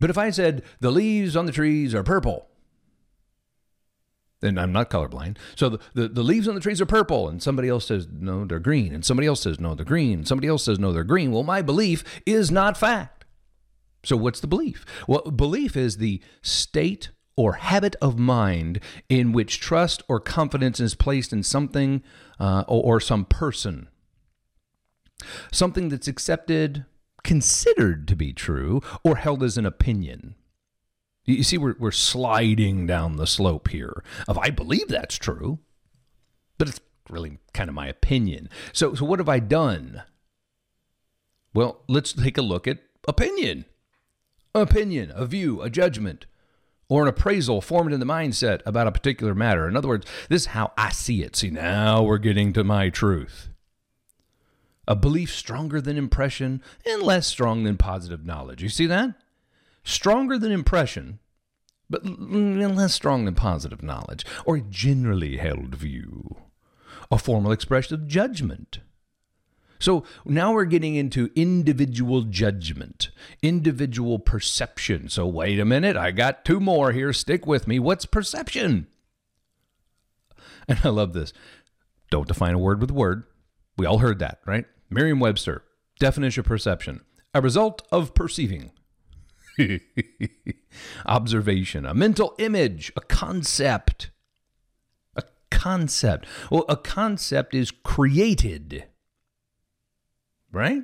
But 0.00 0.10
if 0.10 0.18
I 0.18 0.30
said 0.30 0.64
the 0.80 0.90
leaves 0.90 1.36
on 1.36 1.46
the 1.46 1.52
trees 1.52 1.94
are 1.94 2.02
purple, 2.02 2.48
then 4.42 4.58
I'm 4.58 4.72
not 4.72 4.90
colorblind. 4.90 5.36
So 5.54 5.68
the, 5.70 5.78
the, 5.94 6.08
the, 6.08 6.22
leaves 6.22 6.48
on 6.48 6.56
the 6.56 6.60
trees 6.60 6.80
are 6.80 6.86
purple, 6.86 7.28
and 7.28 7.40
somebody 7.40 7.68
else 7.68 7.86
says, 7.86 8.08
no, 8.12 8.44
they're 8.44 8.58
green. 8.58 8.92
And 8.92 9.04
somebody 9.04 9.28
else 9.28 9.40
says, 9.40 9.60
no, 9.60 9.76
they're 9.76 9.84
green. 9.84 10.14
And 10.18 10.28
somebody 10.28 10.48
else 10.48 10.64
says, 10.64 10.80
no, 10.80 10.92
they're 10.92 11.04
green. 11.04 11.30
Well, 11.30 11.44
my 11.44 11.62
belief 11.62 12.02
is 12.26 12.50
not 12.50 12.76
fact. 12.76 13.24
So 14.04 14.16
what's 14.16 14.40
the 14.40 14.48
belief? 14.48 14.84
Well, 15.06 15.22
belief 15.22 15.76
is 15.76 15.98
the 15.98 16.20
state 16.42 17.10
or 17.36 17.54
habit 17.54 17.96
of 18.02 18.18
mind 18.18 18.80
in 19.08 19.32
which 19.32 19.60
trust 19.60 20.02
or 20.08 20.20
confidence 20.20 20.80
is 20.80 20.94
placed 20.94 21.32
in 21.32 21.42
something 21.42 22.02
uh, 22.38 22.64
or, 22.68 22.96
or 22.96 23.00
some 23.00 23.24
person. 23.24 23.88
Something 25.52 25.88
that's 25.88 26.08
accepted, 26.08 26.84
considered 27.22 28.08
to 28.08 28.16
be 28.16 28.32
true, 28.32 28.80
or 29.04 29.16
held 29.16 29.42
as 29.42 29.56
an 29.56 29.66
opinion. 29.66 30.34
You 31.24 31.44
see, 31.44 31.56
we're, 31.56 31.76
we're 31.78 31.92
sliding 31.92 32.86
down 32.86 33.16
the 33.16 33.26
slope 33.26 33.68
here 33.68 34.02
of 34.26 34.36
I 34.38 34.50
believe 34.50 34.88
that's 34.88 35.16
true, 35.16 35.60
but 36.58 36.68
it's 36.68 36.80
really 37.08 37.38
kind 37.54 37.68
of 37.68 37.74
my 37.74 37.86
opinion. 37.86 38.48
So, 38.72 38.94
so 38.94 39.04
what 39.04 39.20
have 39.20 39.28
I 39.28 39.38
done? 39.38 40.02
Well, 41.54 41.82
let's 41.88 42.12
take 42.12 42.38
a 42.38 42.42
look 42.42 42.66
at 42.66 42.78
opinion. 43.06 43.66
Opinion, 44.54 45.12
a 45.14 45.24
view, 45.24 45.62
a 45.62 45.70
judgment, 45.70 46.26
or 46.92 47.02
an 47.02 47.08
appraisal 47.08 47.60
formed 47.60 47.92
in 47.92 48.00
the 48.00 48.06
mindset 48.06 48.60
about 48.66 48.86
a 48.86 48.92
particular 48.92 49.34
matter. 49.34 49.66
In 49.66 49.76
other 49.76 49.88
words, 49.88 50.06
this 50.28 50.42
is 50.42 50.46
how 50.48 50.72
I 50.76 50.90
see 50.90 51.22
it. 51.22 51.36
See, 51.36 51.50
now 51.50 52.02
we're 52.02 52.18
getting 52.18 52.52
to 52.52 52.64
my 52.64 52.90
truth. 52.90 53.48
A 54.86 54.96
belief 54.96 55.34
stronger 55.34 55.80
than 55.80 55.96
impression 55.96 56.62
and 56.84 57.02
less 57.02 57.26
strong 57.26 57.64
than 57.64 57.76
positive 57.76 58.26
knowledge. 58.26 58.62
You 58.62 58.68
see 58.68 58.86
that? 58.86 59.14
stronger 59.84 60.38
than 60.38 60.52
impression, 60.52 61.18
but 61.90 62.04
less 62.04 62.94
strong 62.94 63.24
than 63.24 63.34
positive 63.34 63.82
knowledge, 63.82 64.24
or 64.44 64.56
a 64.56 64.60
generally 64.60 65.36
held 65.36 65.74
view, 65.74 66.36
a 67.10 67.18
formal 67.18 67.52
expression 67.52 67.94
of 67.94 68.06
judgment. 68.06 68.80
So 69.82 70.04
now 70.24 70.52
we're 70.52 70.64
getting 70.64 70.94
into 70.94 71.30
individual 71.34 72.22
judgment, 72.22 73.10
individual 73.42 74.18
perception. 74.18 75.08
So 75.08 75.26
wait 75.26 75.58
a 75.58 75.64
minute, 75.64 75.96
I 75.96 76.10
got 76.12 76.44
two 76.44 76.60
more 76.60 76.92
here. 76.92 77.12
Stick 77.12 77.46
with 77.46 77.66
me. 77.66 77.78
What's 77.78 78.06
perception? 78.06 78.86
And 80.68 80.78
I 80.84 80.88
love 80.90 81.12
this. 81.12 81.32
Don't 82.10 82.28
define 82.28 82.54
a 82.54 82.58
word 82.58 82.80
with 82.80 82.90
word. 82.90 83.24
We 83.76 83.86
all 83.86 83.98
heard 83.98 84.20
that, 84.20 84.38
right? 84.46 84.64
Merriam 84.88 85.18
Webster, 85.18 85.64
definition 85.98 86.40
of 86.40 86.46
perception 86.46 87.00
a 87.34 87.40
result 87.40 87.82
of 87.90 88.14
perceiving. 88.14 88.72
Observation, 91.06 91.86
a 91.86 91.94
mental 91.94 92.34
image, 92.38 92.92
a 92.96 93.00
concept. 93.00 94.10
A 95.16 95.22
concept. 95.50 96.26
Well, 96.50 96.64
a 96.68 96.76
concept 96.76 97.54
is 97.54 97.70
created, 97.70 98.84
right? 100.52 100.82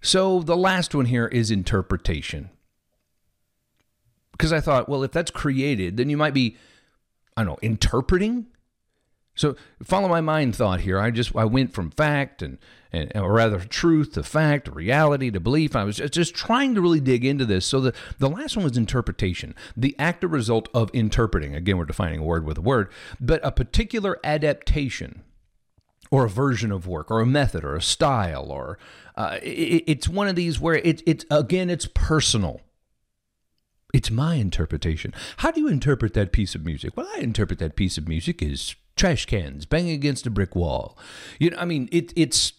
So 0.00 0.40
the 0.40 0.56
last 0.56 0.94
one 0.94 1.06
here 1.06 1.26
is 1.26 1.50
interpretation. 1.50 2.50
Because 4.32 4.52
I 4.52 4.60
thought, 4.60 4.88
well, 4.88 5.02
if 5.02 5.12
that's 5.12 5.30
created, 5.30 5.96
then 5.96 6.08
you 6.08 6.16
might 6.16 6.34
be, 6.34 6.56
I 7.36 7.44
don't 7.44 7.52
know, 7.52 7.58
interpreting 7.60 8.46
so 9.40 9.56
follow 9.82 10.06
my 10.06 10.20
mind 10.20 10.54
thought 10.54 10.80
here. 10.80 10.98
I 10.98 11.10
just 11.10 11.34
I 11.34 11.46
went 11.46 11.72
from 11.72 11.90
fact 11.90 12.42
and, 12.42 12.58
and 12.92 13.10
or 13.14 13.32
rather 13.32 13.58
truth 13.60 14.12
to 14.12 14.22
fact, 14.22 14.68
reality 14.68 15.30
to 15.30 15.40
belief. 15.40 15.74
I 15.74 15.84
was 15.84 15.96
just, 15.96 16.34
trying 16.34 16.74
to 16.74 16.82
really 16.82 17.00
dig 17.00 17.24
into 17.24 17.46
this. 17.46 17.64
So 17.64 17.80
the, 17.80 17.94
the 18.18 18.28
last 18.28 18.56
one 18.56 18.64
was 18.64 18.76
interpretation, 18.76 19.54
the 19.74 19.96
act 19.98 20.24
or 20.24 20.28
result 20.28 20.68
of 20.74 20.90
interpreting. 20.92 21.54
Again, 21.54 21.78
we're 21.78 21.86
defining 21.86 22.20
a 22.20 22.24
word 22.24 22.44
with 22.44 22.58
a 22.58 22.60
word, 22.60 22.92
but 23.18 23.40
a 23.42 23.50
particular 23.50 24.18
adaptation 24.22 25.22
or 26.10 26.24
a 26.24 26.30
version 26.30 26.72
of 26.72 26.86
work 26.86 27.10
or 27.10 27.20
a 27.20 27.26
method 27.26 27.64
or 27.64 27.76
a 27.76 27.82
style 27.82 28.50
or 28.50 28.78
uh, 29.16 29.38
it, 29.42 29.84
it's 29.86 30.08
one 30.08 30.28
of 30.28 30.36
these 30.36 30.60
where 30.60 30.76
it, 30.76 31.02
it's 31.06 31.24
again 31.30 31.70
it's 31.70 31.86
personal 31.86 32.60
it's 33.92 34.10
my 34.10 34.34
interpretation 34.36 35.12
how 35.38 35.50
do 35.50 35.60
you 35.60 35.68
interpret 35.68 36.14
that 36.14 36.32
piece 36.32 36.54
of 36.54 36.64
music 36.64 36.96
well 36.96 37.08
i 37.16 37.20
interpret 37.20 37.58
that 37.58 37.76
piece 37.76 37.98
of 37.98 38.08
music 38.08 38.42
as 38.42 38.74
trash 39.00 39.24
cans 39.24 39.64
banging 39.64 39.94
against 39.94 40.26
a 40.26 40.30
brick 40.30 40.54
wall. 40.54 40.96
You 41.38 41.50
know, 41.50 41.56
I 41.56 41.64
mean, 41.64 41.88
it, 41.90 42.12
it's 42.14 42.52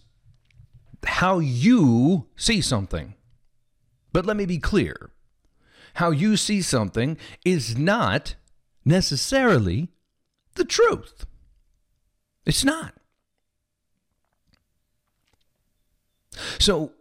how 1.05 1.37
you 1.37 2.27
see 2.35 2.61
something. 2.61 3.13
But 4.11 4.25
let 4.25 4.35
me 4.35 4.45
be 4.45 4.57
clear 4.57 5.11
how 5.95 6.09
you 6.09 6.35
see 6.37 6.61
something 6.61 7.17
is 7.45 7.77
not 7.77 8.35
necessarily 8.83 9.89
the 10.55 10.65
truth. 10.65 11.25
It's 12.45 12.65
not. 12.65 12.95
So, 16.59 16.91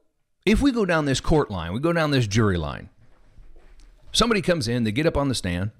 if 0.46 0.60
we 0.60 0.72
go 0.72 0.84
down 0.84 1.04
this 1.04 1.20
court 1.20 1.50
line, 1.50 1.72
we 1.72 1.80
go 1.80 1.92
down 1.92 2.10
this 2.10 2.26
jury 2.26 2.56
line, 2.56 2.88
somebody 4.12 4.42
comes 4.42 4.68
in, 4.68 4.84
they 4.84 4.92
get 4.92 5.06
up 5.06 5.16
on 5.16 5.28
the 5.28 5.34
stand, 5.34 5.70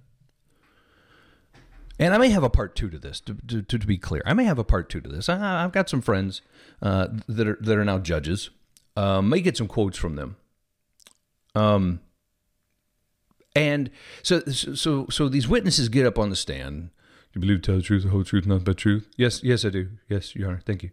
and 1.99 2.15
I 2.15 2.19
may 2.19 2.31
have 2.31 2.43
a 2.43 2.51
part 2.51 2.75
two 2.75 2.89
to 2.91 2.99
this. 2.99 3.21
To, 3.21 3.35
to, 3.35 3.63
to 3.63 3.87
be 3.87 3.99
clear, 3.99 4.23
I 4.25 4.33
may 4.33 4.45
have 4.45 4.59
a 4.59 4.65
part 4.65 4.89
two 4.89 5.01
to 5.03 5.09
this. 5.09 5.29
I, 5.29 5.37
have 5.63 5.73
got 5.73 5.89
some 5.91 6.01
friends 6.01 6.41
uh, 6.81 7.09
that 7.29 7.47
are 7.47 7.59
that 7.61 7.77
are 7.77 7.85
now 7.85 7.99
judges. 7.99 8.51
Um, 8.97 9.29
may 9.29 9.41
get 9.41 9.57
some 9.57 9.69
quotes 9.69 9.99
from 9.99 10.17
them. 10.17 10.37
Um, 11.55 12.01
and 13.55 13.91
so 14.23 14.41
so 14.41 15.07
so 15.11 15.29
these 15.29 15.47
witnesses 15.49 15.89
get 15.89 16.07
up 16.07 16.19
on 16.19 16.31
the 16.31 16.37
stand. 16.37 16.91
You 17.35 17.41
believe 17.41 17.63
tell 17.63 17.77
the 17.77 17.83
truth, 17.83 18.05
the 18.05 18.11
whole 18.11 18.25
truth, 18.25 18.47
nothing 18.47 18.65
but 18.65 18.77
truth? 18.77 19.09
Yes, 19.17 19.43
yes, 19.45 19.65
I 19.65 19.69
do. 19.69 19.91
Yes, 20.09 20.35
Your 20.35 20.49
Honor. 20.49 20.63
Thank 20.65 20.83
you. 20.83 20.91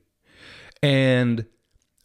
And 0.83 1.45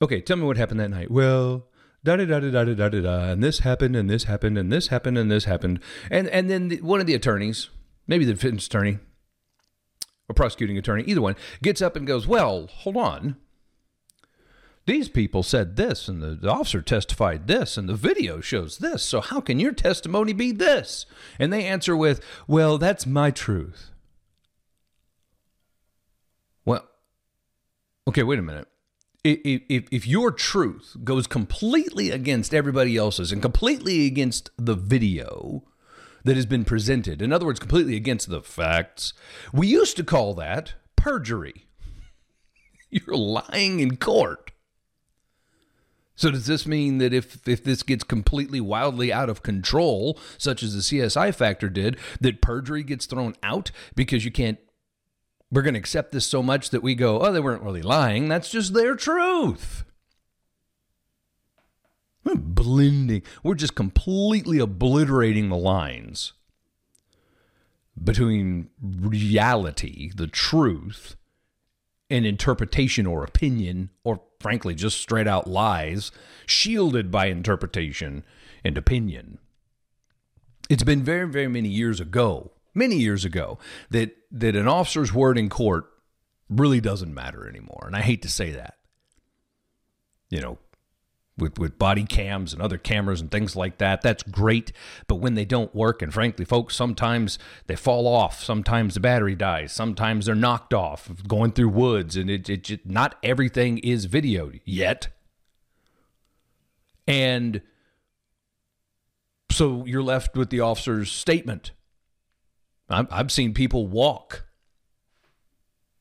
okay, 0.03 0.21
tell 0.21 0.37
me 0.37 0.45
what 0.45 0.57
happened 0.57 0.81
that 0.81 0.91
night. 0.91 1.11
Well, 1.11 1.69
da 2.05 2.17
da 2.17 2.27
da 2.27 2.41
da 2.41 2.51
da 2.51 2.65
da 2.75 2.89
da 2.89 3.01
da, 3.01 3.31
and 3.31 3.43
this 3.43 3.61
happened, 3.61 3.97
and 3.97 4.11
this 4.11 4.25
happened, 4.25 4.59
and 4.59 4.71
this 4.71 4.89
happened, 4.89 5.17
and 5.17 5.31
this 5.31 5.45
happened, 5.45 5.81
and 6.11 6.29
and 6.29 6.51
then 6.51 6.69
the, 6.69 6.81
one 6.81 7.01
of 7.01 7.07
the 7.07 7.15
attorneys 7.15 7.71
maybe 8.07 8.25
the 8.25 8.35
defense 8.35 8.67
attorney 8.67 8.99
or 10.29 10.35
prosecuting 10.35 10.79
attorney, 10.79 11.05
either 11.07 11.21
one, 11.21 11.37
gets 11.63 11.83
up 11.83 11.97
and 11.97 12.07
goes, 12.07 12.27
Well, 12.27 12.69
hold 12.69 12.97
on. 12.97 13.37
These 14.85 15.09
people 15.09 15.45
said 15.45 15.77
this, 15.77 16.09
and 16.09 16.21
the, 16.21 16.35
the 16.35 16.51
officer 16.51 16.83
testified 16.83 17.47
this, 17.47 17.77
and 17.77 17.89
the 17.89 17.95
video 17.95 18.41
shows 18.41 18.79
this. 18.79 19.03
So, 19.03 19.21
how 19.21 19.41
can 19.41 19.61
your 19.61 19.73
testimony 19.73 20.33
be 20.33 20.53
this? 20.53 21.07
And 21.39 21.53
they 21.53 21.65
answer 21.65 21.97
with, 21.97 22.21
Well, 22.47 22.79
that's 22.79 23.07
my 23.07 23.31
truth. 23.31 23.91
Well, 26.65 26.87
okay, 28.09 28.23
wait 28.23 28.39
a 28.39 28.43
minute. 28.43 28.69
If, 29.25 29.85
if, 29.93 30.07
your 30.07 30.33
truth 30.33 30.97
goes 31.05 31.29
completely 31.29 32.11
against 32.11 32.53
everybody 32.53 32.97
else's 32.97 33.31
and 33.31 33.41
completely 33.41 34.07
against 34.07 34.51
the 34.57 34.75
video, 34.75 35.63
that 36.25 36.37
has 36.37 36.47
been 36.47 36.65
presented, 36.65 37.21
in 37.21 37.33
other 37.33 37.47
words, 37.47 37.61
completely 37.61 37.97
against 37.97 38.29
the 38.29 38.43
facts, 38.43 39.13
we 39.53 39.67
used 39.67 39.97
to 39.97 40.05
call 40.05 40.35
that 40.35 40.75
perjury. 40.97 41.67
You're 42.91 43.17
lying 43.17 43.81
in 43.81 43.97
court. 43.97 44.53
So 46.15 46.31
does 46.31 46.47
this 46.47 46.67
mean 46.67 46.99
that 46.99 47.13
if 47.13 47.49
if 47.49 47.65
this 47.65 47.83
gets 47.83 48.05
completely 48.05 48.61
wildly 48.61 49.13
out 49.13 49.31
of 49.31 49.43
control, 49.43 50.19
such 50.37 50.63
as 50.63 50.75
the 50.75 50.81
CSI 50.81 51.35
factor 51.35 51.69
did, 51.69 51.97
that 52.21 52.43
perjury 52.43 52.83
gets 52.83 53.07
thrown 53.07 53.35
out 53.43 53.71
because 53.97 54.25
you 54.25 54.31
can't 54.31 54.59
we're 55.53 55.63
going 55.63 55.75
to 55.75 55.81
accept 55.81 56.11
this 56.11 56.27
so 56.27 56.43
much 56.43 56.71
that 56.71 56.83
we 56.83 56.95
go, 56.97 57.21
"Oh, 57.21 57.31
they 57.31 57.41
weren't 57.41 57.63
really 57.63 57.83
lying. 57.83 58.29
That's 58.29 58.51
just 58.51 58.75
their 58.75 58.97
truth." 58.97 59.85
We're 62.25 62.37
blending. 62.37 63.23
We're 63.43 63.55
just 63.55 63.75
completely 63.75 64.59
obliterating 64.59 65.49
the 65.49 65.57
lines 65.57 66.33
between 68.03 68.71
reality, 68.81 70.11
the 70.15 70.27
truth, 70.27 71.17
and 72.09 72.25
interpretation 72.25 73.07
or 73.07 73.25
opinion, 73.25 73.91
or 74.05 74.23
frankly, 74.41 74.75
just 74.75 75.01
straight 75.01 75.27
out 75.27 75.47
lies, 75.47 76.11
shielded 76.47 77.11
by 77.11 77.27
interpretation 77.27 78.25
and 78.65 78.79
opinion. 78.79 79.39
It's 80.71 80.85
been 80.85 81.03
very, 81.03 81.29
very 81.29 81.49
many 81.49 81.69
years 81.69 82.01
ago, 82.01 82.53
many 82.75 82.97
years 82.97 83.25
ago, 83.25 83.59
that, 83.91 84.17
that 84.31 84.57
an 84.57 84.69
officer's 84.69 85.13
word 85.13 85.39
in 85.39 85.49
court 85.49 85.87
really 86.49 86.81
doesn't 86.81 87.13
matter 87.13 87.49
anymore. 87.49 87.85
And 87.87 87.97
I 87.97 88.01
hate 88.01 88.23
to 88.23 88.29
say 88.29 88.51
that. 88.53 88.79
You 90.31 90.41
know, 90.41 90.59
with, 91.37 91.59
with 91.59 91.79
body 91.79 92.05
cams 92.05 92.53
and 92.53 92.61
other 92.61 92.79
cameras 92.79 93.21
and 93.21 93.31
things 93.31 93.57
like 93.57 93.79
that. 93.79 94.03
That's 94.03 94.23
great. 94.23 94.73
But 95.07 95.17
when 95.17 95.35
they 95.35 95.45
don't 95.45 95.75
work, 95.75 96.03
and 96.03 96.13
frankly, 96.13 96.45
folks, 96.45 96.77
sometimes 96.77 97.39
they 97.67 97.77
fall 97.77 98.07
off. 98.07 98.43
Sometimes 98.43 98.95
the 98.95 99.01
battery 99.01 99.35
dies. 99.35 99.73
Sometimes 99.73 100.27
they're 100.27 100.35
knocked 100.35 100.75
off 100.75 101.11
going 101.27 101.53
through 101.53 101.71
woods. 101.71 102.17
And 102.17 102.31
it, 102.31 102.49
it, 102.49 102.71
it 102.71 102.87
not 102.89 103.17
everything 103.23 103.79
is 103.79 104.07
videoed 104.07 104.61
yet. 104.65 105.09
And 107.07 107.63
so 109.51 109.85
you're 109.87 110.03
left 110.03 110.37
with 110.37 110.51
the 110.51 110.61
officer's 110.61 111.11
statement. 111.11 111.73
I've, 112.93 113.09
I've 113.11 113.33
seen 113.33 113.55
people 113.55 113.87
walk 113.87 114.45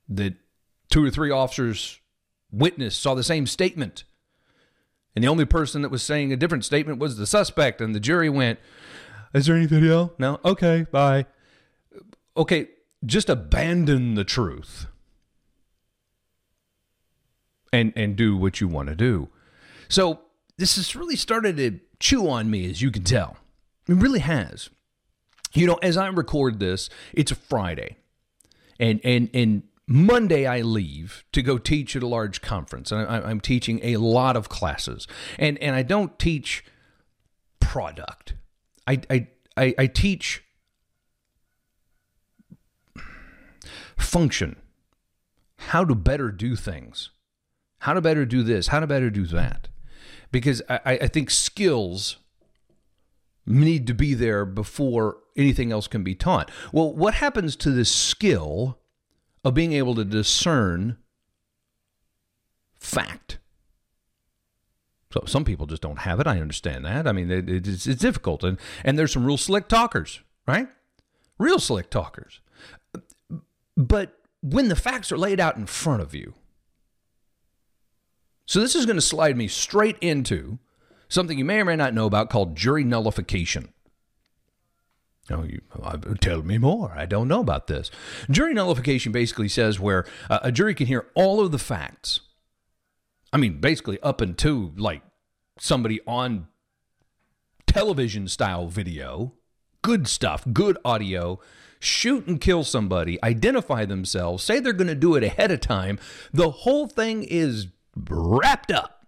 that 0.09 0.35
two 0.89 1.03
or 1.03 1.09
three 1.09 1.31
officers 1.31 1.99
witnessed, 2.51 3.01
saw 3.01 3.15
the 3.15 3.23
same 3.23 3.47
statement. 3.47 4.03
And 5.15 5.23
the 5.23 5.29
only 5.29 5.45
person 5.45 5.81
that 5.81 5.89
was 5.89 6.03
saying 6.03 6.31
a 6.31 6.37
different 6.37 6.65
statement 6.65 6.99
was 6.99 7.17
the 7.17 7.27
suspect. 7.27 7.81
And 7.81 7.95
the 7.95 7.99
jury 7.99 8.29
went, 8.29 8.59
Is 9.33 9.45
there 9.45 9.55
any 9.55 9.65
video? 9.65 10.13
No? 10.17 10.39
Okay, 10.45 10.85
bye. 10.91 11.25
Okay, 12.37 12.69
just 13.05 13.29
abandon 13.29 14.15
the 14.15 14.23
truth 14.23 14.87
and, 17.73 17.91
and 17.95 18.15
do 18.15 18.37
what 18.37 18.61
you 18.61 18.67
want 18.67 18.89
to 18.89 18.95
do. 18.95 19.29
So 19.89 20.21
this 20.57 20.75
has 20.75 20.95
really 20.95 21.15
started 21.15 21.57
to 21.57 21.79
chew 21.99 22.29
on 22.29 22.49
me, 22.49 22.69
as 22.69 22.81
you 22.81 22.91
can 22.91 23.03
tell. 23.03 23.37
It 23.87 23.95
really 23.95 24.19
has. 24.19 24.69
You 25.53 25.67
know, 25.67 25.79
as 25.81 25.97
I 25.97 26.07
record 26.07 26.59
this, 26.59 26.89
it's 27.13 27.31
a 27.31 27.35
Friday. 27.35 27.97
And 28.79 28.99
and 29.03 29.29
and 29.33 29.63
Monday, 29.91 30.45
I 30.45 30.61
leave 30.61 31.25
to 31.33 31.41
go 31.41 31.57
teach 31.57 31.95
at 31.95 32.03
a 32.03 32.07
large 32.07 32.41
conference. 32.41 32.91
And 32.91 33.01
I, 33.01 33.29
am 33.29 33.41
teaching 33.41 33.81
a 33.83 33.97
lot 33.97 34.37
of 34.37 34.47
classes. 34.47 35.05
And, 35.37 35.57
and 35.57 35.75
I 35.75 35.83
don't 35.83 36.17
teach 36.17 36.63
product, 37.59 38.33
I, 38.87 39.01
I, 39.09 39.27
I, 39.57 39.75
I 39.77 39.87
teach 39.87 40.43
function, 43.97 44.55
how 45.57 45.83
to 45.83 45.93
better 45.93 46.31
do 46.31 46.55
things, 46.55 47.09
how 47.79 47.93
to 47.93 48.01
better 48.01 48.25
do 48.25 48.43
this, 48.43 48.67
how 48.67 48.79
to 48.79 48.87
better 48.87 49.09
do 49.09 49.25
that. 49.27 49.67
Because 50.31 50.61
I, 50.69 50.99
I 51.01 51.07
think 51.07 51.29
skills 51.29 52.17
need 53.45 53.87
to 53.87 53.93
be 53.93 54.13
there 54.13 54.45
before 54.45 55.17
anything 55.35 55.71
else 55.71 55.87
can 55.87 56.03
be 56.03 56.15
taught. 56.15 56.51
Well, 56.71 56.93
what 56.93 57.15
happens 57.15 57.55
to 57.57 57.71
this 57.71 57.91
skill? 57.91 58.77
of 59.43 59.53
being 59.53 59.73
able 59.73 59.95
to 59.95 60.05
discern 60.05 60.97
fact. 62.77 63.39
So 65.11 65.23
some 65.25 65.43
people 65.43 65.65
just 65.65 65.81
don't 65.81 65.99
have 65.99 66.19
it. 66.19 66.27
I 66.27 66.39
understand 66.39 66.85
that. 66.85 67.07
I 67.07 67.11
mean, 67.11 67.29
it, 67.29 67.49
it's, 67.49 67.85
it's 67.85 68.01
difficult, 68.01 68.43
and 68.43 68.57
and 68.83 68.97
there's 68.97 69.11
some 69.11 69.25
real 69.25 69.37
slick 69.37 69.67
talkers, 69.67 70.21
right? 70.47 70.67
Real 71.37 71.59
slick 71.59 71.89
talkers. 71.89 72.39
But 73.75 74.17
when 74.41 74.69
the 74.69 74.75
facts 74.75 75.11
are 75.11 75.17
laid 75.17 75.39
out 75.39 75.57
in 75.57 75.65
front 75.65 76.01
of 76.01 76.15
you, 76.15 76.33
so 78.45 78.59
this 78.59 78.75
is 78.75 78.85
going 78.85 78.97
to 78.97 79.01
slide 79.01 79.35
me 79.35 79.47
straight 79.47 79.97
into 79.99 80.59
something 81.11 81.37
you 81.37 81.45
may 81.45 81.59
or 81.59 81.65
may 81.65 81.75
not 81.75 81.93
know 81.93 82.05
about 82.05 82.29
called 82.29 82.55
jury 82.55 82.83
nullification. 82.83 83.73
No, 85.29 85.43
you 85.43 85.61
uh, 85.81 85.97
tell 86.19 86.41
me 86.41 86.57
more. 86.57 86.91
I 86.95 87.05
don't 87.05 87.27
know 87.27 87.41
about 87.41 87.67
this. 87.67 87.91
Jury 88.29 88.53
nullification 88.53 89.11
basically 89.11 89.47
says 89.47 89.79
where 89.79 90.05
uh, 90.29 90.39
a 90.41 90.51
jury 90.51 90.73
can 90.73 90.87
hear 90.87 91.07
all 91.13 91.39
of 91.39 91.51
the 91.51 91.59
facts. 91.59 92.21
I 93.31 93.37
mean, 93.37 93.61
basically 93.61 93.99
up 94.01 94.19
until 94.19 94.71
like 94.75 95.03
somebody 95.59 95.99
on 96.07 96.47
television 97.67 98.27
style 98.27 98.67
video, 98.67 99.33
good 99.81 100.07
stuff, 100.07 100.43
good 100.51 100.77
audio, 100.83 101.39
shoot 101.79 102.27
and 102.27 102.41
kill 102.41 102.63
somebody, 102.63 103.21
identify 103.23 103.85
themselves, 103.85 104.43
say 104.43 104.59
they're 104.59 104.73
going 104.73 104.87
to 104.87 104.95
do 104.95 105.15
it 105.15 105.23
ahead 105.23 105.51
of 105.51 105.61
time. 105.61 105.99
The 106.33 106.51
whole 106.51 106.87
thing 106.87 107.23
is 107.23 107.67
wrapped 107.95 108.71
up. 108.71 109.00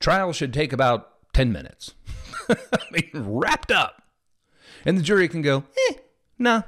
Trial 0.00 0.32
should 0.32 0.52
take 0.52 0.72
about 0.72 1.32
10 1.32 1.52
minutes. 1.52 1.94
I 2.48 2.56
mean, 2.90 3.10
wrapped 3.14 3.70
up. 3.70 4.02
And 4.84 4.98
the 4.98 5.02
jury 5.02 5.28
can 5.28 5.42
go, 5.42 5.64
eh. 5.90 5.94
Nah. 6.38 6.62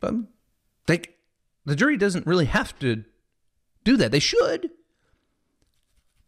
But 0.00 0.14
they, 0.86 1.02
the 1.64 1.76
jury 1.76 1.96
doesn't 1.96 2.26
really 2.26 2.44
have 2.46 2.78
to 2.78 3.04
do 3.84 3.96
that. 3.96 4.12
They 4.12 4.20
should. 4.20 4.70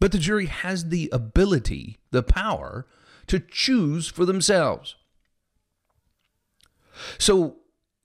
But 0.01 0.13
the 0.13 0.19
jury 0.19 0.47
has 0.47 0.89
the 0.89 1.09
ability, 1.13 1.99
the 2.11 2.23
power 2.23 2.87
to 3.29 3.39
choose 3.39 4.09
for 4.09 4.25
themselves. 4.25 4.97
So, 7.19 7.57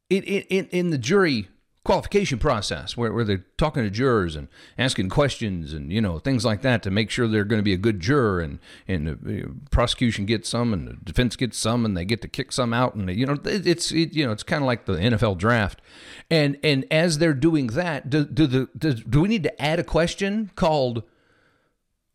in, 0.10 0.24
in, 0.24 0.68
in 0.68 0.90
the 0.92 0.98
jury 0.98 1.50
qualification 1.88 2.38
process 2.38 2.98
where, 2.98 3.14
where 3.14 3.24
they're 3.24 3.46
talking 3.58 3.82
to 3.82 3.90
jurors 3.90 4.36
and 4.36 4.50
asking 4.78 5.08
questions 5.08 5.72
and 5.72 5.90
you 5.90 6.02
know 6.02 6.20
things 6.20 6.44
like 6.44 6.62
that 6.62 6.84
to 6.84 6.92
make 6.92 7.10
sure 7.10 7.30
they're 7.30 7.46
going 7.46 7.60
to 7.60 7.64
be 7.64 7.72
a 7.72 7.78
good 7.78 8.02
juror 8.02 8.42
and 8.42 8.60
and 8.90 9.08
the 9.08 9.50
prosecution 9.72 10.26
gets 10.26 10.50
some 10.50 10.74
and 10.74 10.86
the 10.86 10.98
defense 11.06 11.38
gets 11.38 11.58
some 11.58 11.86
and 11.86 11.96
they 11.96 12.04
get 12.04 12.22
to 12.22 12.28
kick 12.28 12.52
some 12.52 12.74
out 12.74 12.94
and 12.94 13.08
they, 13.08 13.14
you 13.14 13.26
know 13.26 13.38
it's 13.46 13.94
it, 13.94 14.14
you 14.14 14.26
know 14.26 14.34
it's 14.34 14.44
kind 14.44 14.62
of 14.62 14.68
like 14.68 14.84
the 14.84 14.98
NFL 14.98 15.38
draft. 15.38 15.82
And 16.30 16.58
and 16.62 16.84
as 16.92 17.20
they're 17.20 17.34
doing 17.34 17.68
that 17.68 18.10
do, 18.10 18.26
do 18.26 18.48
the 18.48 18.68
do, 18.78 18.94
do 18.94 19.22
we 19.22 19.30
need 19.30 19.44
to 19.44 19.62
add 19.62 19.80
a 19.80 19.84
question 19.86 20.52
called 20.56 21.04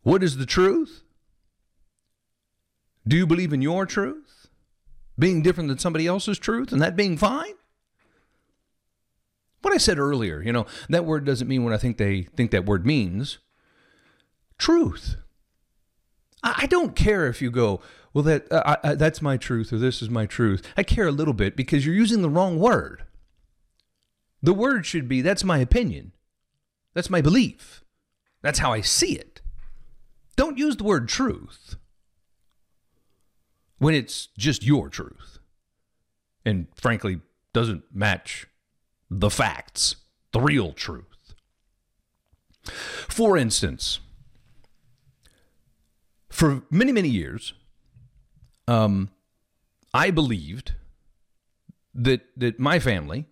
what 0.02 0.22
is 0.22 0.36
the 0.36 0.44
truth? 0.44 1.02
Do 3.08 3.16
you 3.16 3.26
believe 3.26 3.54
in 3.54 3.62
your 3.62 3.86
truth? 3.86 4.48
Being 5.18 5.40
different 5.40 5.70
than 5.70 5.78
somebody 5.78 6.06
else's 6.06 6.38
truth 6.38 6.72
and 6.72 6.82
that 6.82 6.94
being 6.94 7.16
fine 7.16 7.54
what 9.62 9.72
I 9.72 9.78
said 9.78 9.98
earlier, 9.98 10.42
you 10.42 10.52
know, 10.52 10.66
that 10.88 11.04
word 11.04 11.24
doesn't 11.24 11.48
mean 11.48 11.64
what 11.64 11.72
I 11.72 11.78
think 11.78 11.96
they 11.96 12.22
think 12.22 12.50
that 12.50 12.66
word 12.66 12.84
means. 12.84 13.38
Truth. 14.58 15.16
I 16.42 16.66
don't 16.66 16.96
care 16.96 17.26
if 17.28 17.40
you 17.40 17.50
go, 17.50 17.80
well, 18.12 18.24
that 18.24 18.50
uh, 18.50 18.76
I, 18.82 18.94
that's 18.94 19.22
my 19.22 19.36
truth 19.36 19.72
or 19.72 19.78
this 19.78 20.02
is 20.02 20.10
my 20.10 20.26
truth. 20.26 20.62
I 20.76 20.82
care 20.82 21.06
a 21.06 21.12
little 21.12 21.34
bit 21.34 21.56
because 21.56 21.86
you're 21.86 21.94
using 21.94 22.22
the 22.22 22.30
wrong 22.30 22.58
word. 22.58 23.04
The 24.42 24.52
word 24.52 24.84
should 24.84 25.08
be, 25.08 25.22
that's 25.22 25.44
my 25.44 25.58
opinion. 25.58 26.12
That's 26.94 27.10
my 27.10 27.20
belief. 27.20 27.84
That's 28.42 28.58
how 28.58 28.72
I 28.72 28.80
see 28.80 29.12
it. 29.12 29.40
Don't 30.34 30.58
use 30.58 30.76
the 30.76 30.84
word 30.84 31.08
truth 31.08 31.76
when 33.78 33.94
it's 33.94 34.28
just 34.36 34.64
your 34.64 34.88
truth 34.88 35.38
and 36.44 36.66
frankly 36.74 37.20
doesn't 37.52 37.84
match 37.92 38.46
the 39.18 39.30
facts, 39.30 39.96
the 40.32 40.40
real 40.40 40.72
truth. 40.72 41.34
For 42.64 43.36
instance, 43.36 44.00
for 46.30 46.62
many, 46.70 46.92
many 46.92 47.08
years, 47.08 47.52
um, 48.66 49.10
I 49.92 50.10
believed 50.10 50.72
that 51.94 52.22
that 52.36 52.58
my 52.58 52.78
family, 52.78 53.26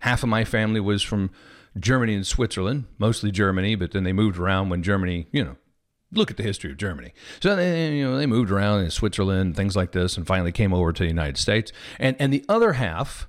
half 0.00 0.22
of 0.22 0.28
my 0.28 0.44
family 0.44 0.80
was 0.80 1.02
from 1.02 1.30
Germany 1.78 2.14
and 2.14 2.26
Switzerland, 2.26 2.84
mostly 2.98 3.30
Germany, 3.30 3.74
but 3.76 3.92
then 3.92 4.04
they 4.04 4.12
moved 4.12 4.38
around 4.38 4.68
when 4.68 4.82
Germany, 4.82 5.26
you 5.32 5.42
know, 5.42 5.56
look 6.12 6.30
at 6.30 6.36
the 6.36 6.42
history 6.42 6.70
of 6.70 6.76
Germany. 6.76 7.14
So 7.40 7.56
they, 7.56 7.96
you 7.96 8.04
know, 8.04 8.18
they 8.18 8.26
moved 8.26 8.50
around 8.50 8.82
in 8.82 8.90
Switzerland, 8.90 9.56
things 9.56 9.74
like 9.74 9.92
this, 9.92 10.18
and 10.18 10.26
finally 10.26 10.52
came 10.52 10.74
over 10.74 10.92
to 10.92 11.02
the 11.02 11.08
United 11.08 11.38
States. 11.38 11.72
And 11.98 12.14
and 12.20 12.30
the 12.30 12.44
other 12.46 12.74
half 12.74 13.26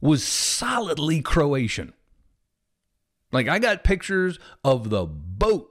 was 0.00 0.24
solidly 0.24 1.20
Croatian. 1.20 1.92
Like 3.32 3.48
I 3.48 3.58
got 3.58 3.84
pictures 3.84 4.38
of 4.64 4.90
the 4.90 5.04
boat 5.04 5.68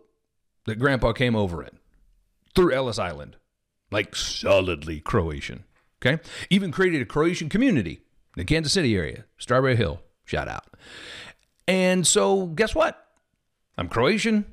that 0.65 0.79
grandpa 0.79 1.13
came 1.13 1.35
over 1.35 1.63
in 1.63 1.79
through 2.55 2.73
Ellis 2.73 2.99
Island. 2.99 3.37
Like 3.89 4.15
solidly 4.15 4.99
Croatian. 4.99 5.63
Okay? 6.01 6.21
Even 6.49 6.71
created 6.71 7.01
a 7.01 7.05
Croatian 7.05 7.49
community 7.49 8.01
in 8.35 8.41
the 8.41 8.45
Kansas 8.45 8.73
City 8.73 8.95
area. 8.95 9.25
Strawberry 9.37 9.75
Hill. 9.75 10.01
Shout 10.25 10.47
out. 10.47 10.65
And 11.67 12.05
so 12.05 12.47
guess 12.47 12.75
what? 12.75 13.03
I'm 13.77 13.89
Croatian, 13.89 14.45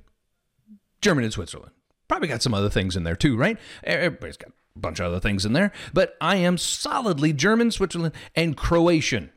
German 1.01 1.25
and 1.25 1.33
Switzerland. 1.33 1.73
Probably 2.09 2.29
got 2.29 2.43
some 2.43 2.55
other 2.55 2.69
things 2.69 2.97
in 2.97 3.05
there 3.05 3.17
too, 3.17 3.37
right? 3.37 3.59
Everybody's 3.83 4.37
got 4.37 4.51
a 4.77 4.79
bunch 4.79 5.01
of 5.01 5.07
other 5.07 5.21
things 5.21 5.45
in 5.47 5.53
there. 5.53 5.73
But 5.93 6.17
I 6.21 6.37
am 6.37 6.59
solidly 6.59 7.33
German, 7.33 7.71
Switzerland, 7.71 8.15
and 8.35 8.57
Croatian. 8.57 9.31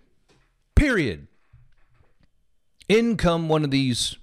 Period. 0.77 1.27
In 2.87 3.17
come 3.17 3.49
one 3.49 3.63
of 3.63 3.71
these, 3.71 4.15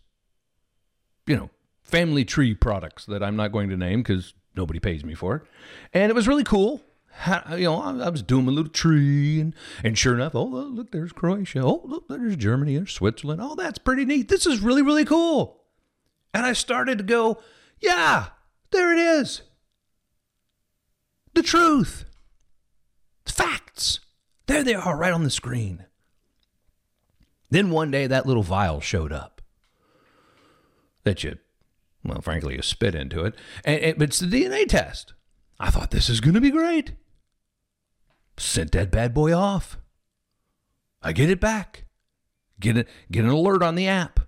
you 1.26 1.36
know, 1.36 1.50
family 1.82 2.24
tree 2.24 2.54
products 2.54 3.04
that 3.06 3.22
I'm 3.22 3.36
not 3.36 3.52
going 3.52 3.68
to 3.68 3.76
name 3.76 4.02
because 4.02 4.32
nobody 4.56 4.78
pays 4.80 5.04
me 5.04 5.14
for 5.14 5.36
it. 5.36 5.42
And 5.92 6.10
it 6.10 6.14
was 6.14 6.26
really 6.28 6.44
cool. 6.44 6.82
You 7.50 7.64
know, 7.64 7.80
I 7.80 8.08
was 8.08 8.22
doing 8.22 8.48
a 8.48 8.50
little 8.50 8.70
tree, 8.70 9.40
and, 9.40 9.54
and 9.84 9.96
sure 9.96 10.14
enough, 10.14 10.34
oh, 10.34 10.44
look, 10.44 10.90
there's 10.90 11.12
Croatia. 11.12 11.60
Oh, 11.62 11.82
look, 11.84 12.08
there's 12.08 12.34
Germany, 12.36 12.76
there's 12.76 12.92
Switzerland. 12.92 13.40
Oh, 13.40 13.54
that's 13.54 13.78
pretty 13.78 14.04
neat. 14.04 14.28
This 14.28 14.46
is 14.46 14.60
really, 14.60 14.82
really 14.82 15.04
cool. 15.04 15.60
And 16.32 16.44
I 16.44 16.54
started 16.54 16.98
to 16.98 17.04
go, 17.04 17.38
yeah, 17.80 18.26
There 18.72 18.92
it 18.92 18.98
is. 18.98 19.42
The 21.34 21.42
truth. 21.42 22.04
the 23.24 23.32
Facts. 23.32 24.00
There 24.46 24.64
they 24.64 24.74
are 24.74 24.96
right 24.96 25.12
on 25.12 25.22
the 25.22 25.30
screen. 25.30 25.86
Then 27.54 27.70
one 27.70 27.92
day 27.92 28.08
that 28.08 28.26
little 28.26 28.42
vial 28.42 28.80
showed 28.80 29.12
up 29.12 29.40
that 31.04 31.22
you, 31.22 31.38
well, 32.02 32.20
frankly, 32.20 32.56
you 32.56 32.62
spit 32.62 32.96
into 32.96 33.24
it. 33.24 33.36
And, 33.64 34.02
it's 34.02 34.18
the 34.18 34.26
DNA 34.26 34.66
test. 34.66 35.14
I 35.60 35.70
thought 35.70 35.92
this 35.92 36.10
is 36.10 36.20
going 36.20 36.34
to 36.34 36.40
be 36.40 36.50
great. 36.50 36.94
Sent 38.36 38.72
that 38.72 38.90
bad 38.90 39.14
boy 39.14 39.32
off. 39.32 39.78
I 41.00 41.12
get 41.12 41.30
it 41.30 41.38
back. 41.38 41.84
Get 42.58 42.76
it, 42.76 42.88
get 43.12 43.24
an 43.24 43.30
alert 43.30 43.62
on 43.62 43.76
the 43.76 43.86
app. 43.86 44.18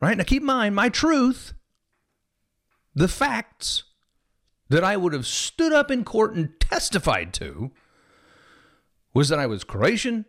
Right? 0.00 0.18
Now 0.18 0.24
keep 0.24 0.42
in 0.42 0.46
mind, 0.46 0.74
my 0.74 0.88
truth, 0.88 1.54
the 2.96 3.06
facts 3.06 3.84
that 4.70 4.82
I 4.82 4.96
would 4.96 5.12
have 5.12 5.28
stood 5.28 5.72
up 5.72 5.88
in 5.88 6.02
court 6.02 6.34
and 6.34 6.58
testified 6.58 7.32
to 7.34 7.70
was 9.12 9.28
that 9.28 9.38
I 9.38 9.46
was 9.46 9.62
Croatian 9.62 10.24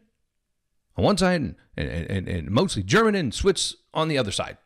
on 0.97 1.03
one 1.03 1.17
side 1.17 1.41
and, 1.41 1.55
and, 1.75 1.89
and, 2.09 2.27
and 2.27 2.51
mostly 2.51 2.83
German 2.83 3.15
and 3.15 3.33
Swiss 3.33 3.75
on 3.93 4.07
the 4.07 4.17
other 4.17 4.31
side. 4.31 4.57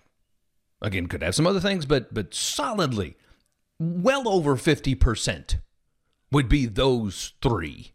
Again, 0.81 1.07
could 1.07 1.23
have 1.23 1.35
some 1.35 1.47
other 1.47 1.59
things, 1.59 1.85
but 1.85 2.13
but 2.13 2.33
solidly, 2.33 3.17
well 3.79 4.29
over 4.29 4.55
50% 4.55 5.59
would 6.31 6.47
be 6.47 6.65
those 6.65 7.33
three 7.41 7.93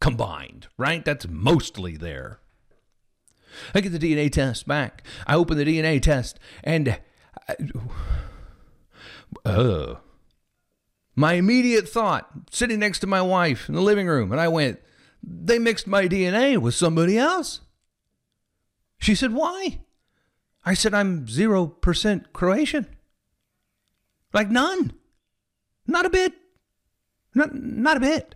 combined, 0.00 0.68
right? 0.76 1.04
That's 1.04 1.26
mostly 1.28 1.96
there. 1.96 2.40
I 3.74 3.80
get 3.80 3.92
the 3.92 3.98
DNA 3.98 4.30
test 4.30 4.68
back. 4.68 5.02
I 5.26 5.34
open 5.34 5.56
the 5.56 5.64
DNA 5.64 6.00
test 6.00 6.38
and 6.62 6.98
I, 7.48 7.56
uh, 9.44 9.94
my 11.14 11.32
immediate 11.34 11.88
thought, 11.88 12.30
sitting 12.50 12.78
next 12.78 12.98
to 13.00 13.06
my 13.06 13.22
wife 13.22 13.68
in 13.68 13.74
the 13.74 13.80
living 13.80 14.06
room, 14.06 14.30
and 14.32 14.40
I 14.40 14.48
went, 14.48 14.80
they 15.26 15.58
mixed 15.58 15.86
my 15.86 16.06
DNA 16.06 16.56
with 16.58 16.74
somebody 16.74 17.18
else. 17.18 17.60
She 18.98 19.14
said, 19.14 19.32
Why? 19.32 19.80
I 20.64 20.74
said, 20.74 20.94
I'm 20.94 21.26
0% 21.26 22.24
Croatian. 22.32 22.86
Like 24.32 24.50
none. 24.50 24.92
Not 25.86 26.06
a 26.06 26.10
bit. 26.10 26.32
Not, 27.34 27.54
not 27.54 27.96
a 27.96 28.00
bit. 28.00 28.34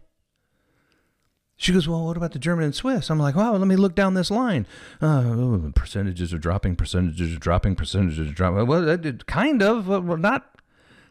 She 1.56 1.72
goes, 1.72 1.88
Well, 1.88 2.06
what 2.06 2.16
about 2.16 2.32
the 2.32 2.38
German 2.38 2.64
and 2.64 2.74
Swiss? 2.74 3.10
I'm 3.10 3.18
like, 3.18 3.36
Well, 3.36 3.52
let 3.52 3.68
me 3.68 3.76
look 3.76 3.94
down 3.94 4.14
this 4.14 4.30
line. 4.30 4.66
Uh, 5.00 5.70
percentages 5.74 6.34
are 6.34 6.38
dropping, 6.38 6.76
percentages 6.76 7.34
are 7.34 7.38
dropping, 7.38 7.76
percentages 7.76 8.30
are 8.30 8.34
dropping. 8.34 8.66
Well, 8.66 8.98
kind 9.26 9.62
of, 9.62 9.88
well, 9.88 10.16
not 10.16 10.58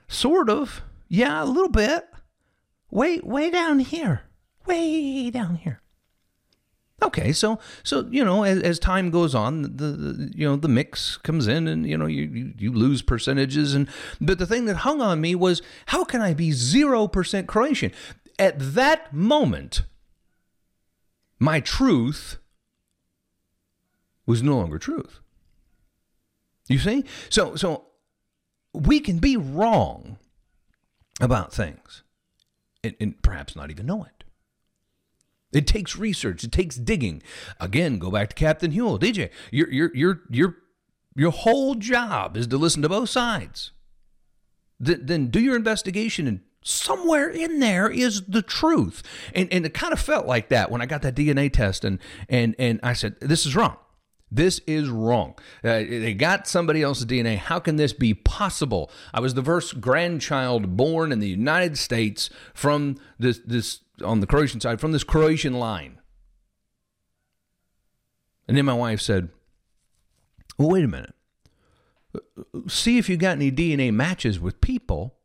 sort 0.07 0.49
of. 0.49 0.81
Yeah, 1.07 1.43
a 1.43 1.45
little 1.45 1.69
bit. 1.69 2.05
Way, 2.91 3.19
way 3.19 3.49
down 3.49 3.79
here. 3.79 4.21
Way 4.69 5.31
down 5.31 5.55
here. 5.55 5.81
Okay, 7.01 7.31
so 7.31 7.59
so 7.83 8.07
you 8.11 8.23
know, 8.23 8.43
as, 8.43 8.61
as 8.61 8.77
time 8.77 9.09
goes 9.09 9.33
on, 9.33 9.63
the, 9.63 9.67
the, 9.67 10.31
you 10.35 10.47
know 10.47 10.57
the 10.57 10.67
mix 10.67 11.17
comes 11.17 11.47
in, 11.47 11.67
and 11.67 11.87
you 11.87 11.97
know 11.97 12.05
you, 12.05 12.23
you 12.23 12.53
you 12.57 12.73
lose 12.73 13.01
percentages, 13.01 13.73
and 13.73 13.87
but 14.21 14.37
the 14.37 14.45
thing 14.45 14.65
that 14.65 14.77
hung 14.77 15.01
on 15.01 15.21
me 15.21 15.33
was 15.33 15.63
how 15.87 16.03
can 16.03 16.21
I 16.21 16.35
be 16.35 16.51
zero 16.51 17.07
percent 17.07 17.47
Croatian? 17.47 17.91
At 18.37 18.59
that 18.75 19.11
moment, 19.11 19.83
my 21.39 21.61
truth 21.61 22.37
was 24.27 24.43
no 24.43 24.57
longer 24.57 24.77
truth. 24.77 25.19
You 26.67 26.77
see, 26.77 27.05
so 27.29 27.55
so 27.55 27.85
we 28.73 28.99
can 28.99 29.17
be 29.17 29.35
wrong 29.35 30.19
about 31.19 31.53
things, 31.53 32.03
and, 32.83 32.95
and 32.99 33.19
perhaps 33.23 33.55
not 33.55 33.71
even 33.71 33.87
know 33.87 34.03
it. 34.03 34.18
It 35.51 35.65
takes 35.65 35.95
research. 35.95 36.43
It 36.43 36.51
takes 36.51 36.75
digging. 36.75 37.23
Again, 37.59 37.97
go 37.97 38.11
back 38.11 38.29
to 38.29 38.35
Captain 38.35 38.71
Huel. 38.71 38.99
DJ, 38.99 39.29
your 39.51 39.71
your 39.71 39.95
your 39.95 40.21
your 40.29 40.55
your 41.15 41.31
whole 41.31 41.75
job 41.75 42.37
is 42.37 42.47
to 42.47 42.57
listen 42.57 42.81
to 42.83 42.89
both 42.89 43.09
sides. 43.09 43.71
Th- 44.83 44.99
then 45.01 45.27
do 45.27 45.39
your 45.39 45.55
investigation 45.55 46.27
and 46.27 46.41
somewhere 46.61 47.29
in 47.29 47.59
there 47.59 47.89
is 47.89 48.23
the 48.27 48.41
truth. 48.41 49.01
And 49.33 49.51
and 49.51 49.65
it 49.65 49.73
kind 49.73 49.93
of 49.93 49.99
felt 49.99 50.25
like 50.25 50.49
that 50.49 50.71
when 50.71 50.81
I 50.81 50.85
got 50.85 51.01
that 51.01 51.15
DNA 51.15 51.51
test 51.51 51.83
and 51.83 51.99
and 52.27 52.55
and 52.59 52.79
I 52.83 52.93
said 52.93 53.19
this 53.19 53.45
is 53.45 53.55
wrong. 53.55 53.77
This 54.31 54.61
is 54.67 54.89
wrong. 54.89 55.33
Uh, 55.63 55.79
they 55.79 56.13
got 56.13 56.47
somebody 56.47 56.83
else's 56.83 57.07
DNA. 57.07 57.37
How 57.37 57.57
can 57.59 57.77
this 57.77 57.93
be 57.93 58.13
possible? 58.13 58.91
I 59.11 59.19
was 59.21 59.33
the 59.33 59.43
first 59.43 59.81
grandchild 59.81 60.77
born 60.77 61.11
in 61.11 61.19
the 61.19 61.27
United 61.27 61.77
States 61.79 62.29
from 62.53 62.97
this 63.17 63.41
this 63.43 63.81
on 64.01 64.19
the 64.19 64.27
Croatian 64.27 64.59
side 64.59 64.79
from 64.79 64.91
this 64.91 65.03
Croatian 65.03 65.53
line. 65.53 65.99
And 68.47 68.57
then 68.57 68.65
my 68.65 68.73
wife 68.73 69.01
said, 69.01 69.29
Well, 70.57 70.69
wait 70.69 70.83
a 70.83 70.87
minute. 70.87 71.13
See 72.67 72.97
if 72.97 73.07
you 73.07 73.17
got 73.17 73.33
any 73.33 73.51
DNA 73.51 73.93
matches 73.93 74.39
with 74.39 74.59
people 74.61 75.15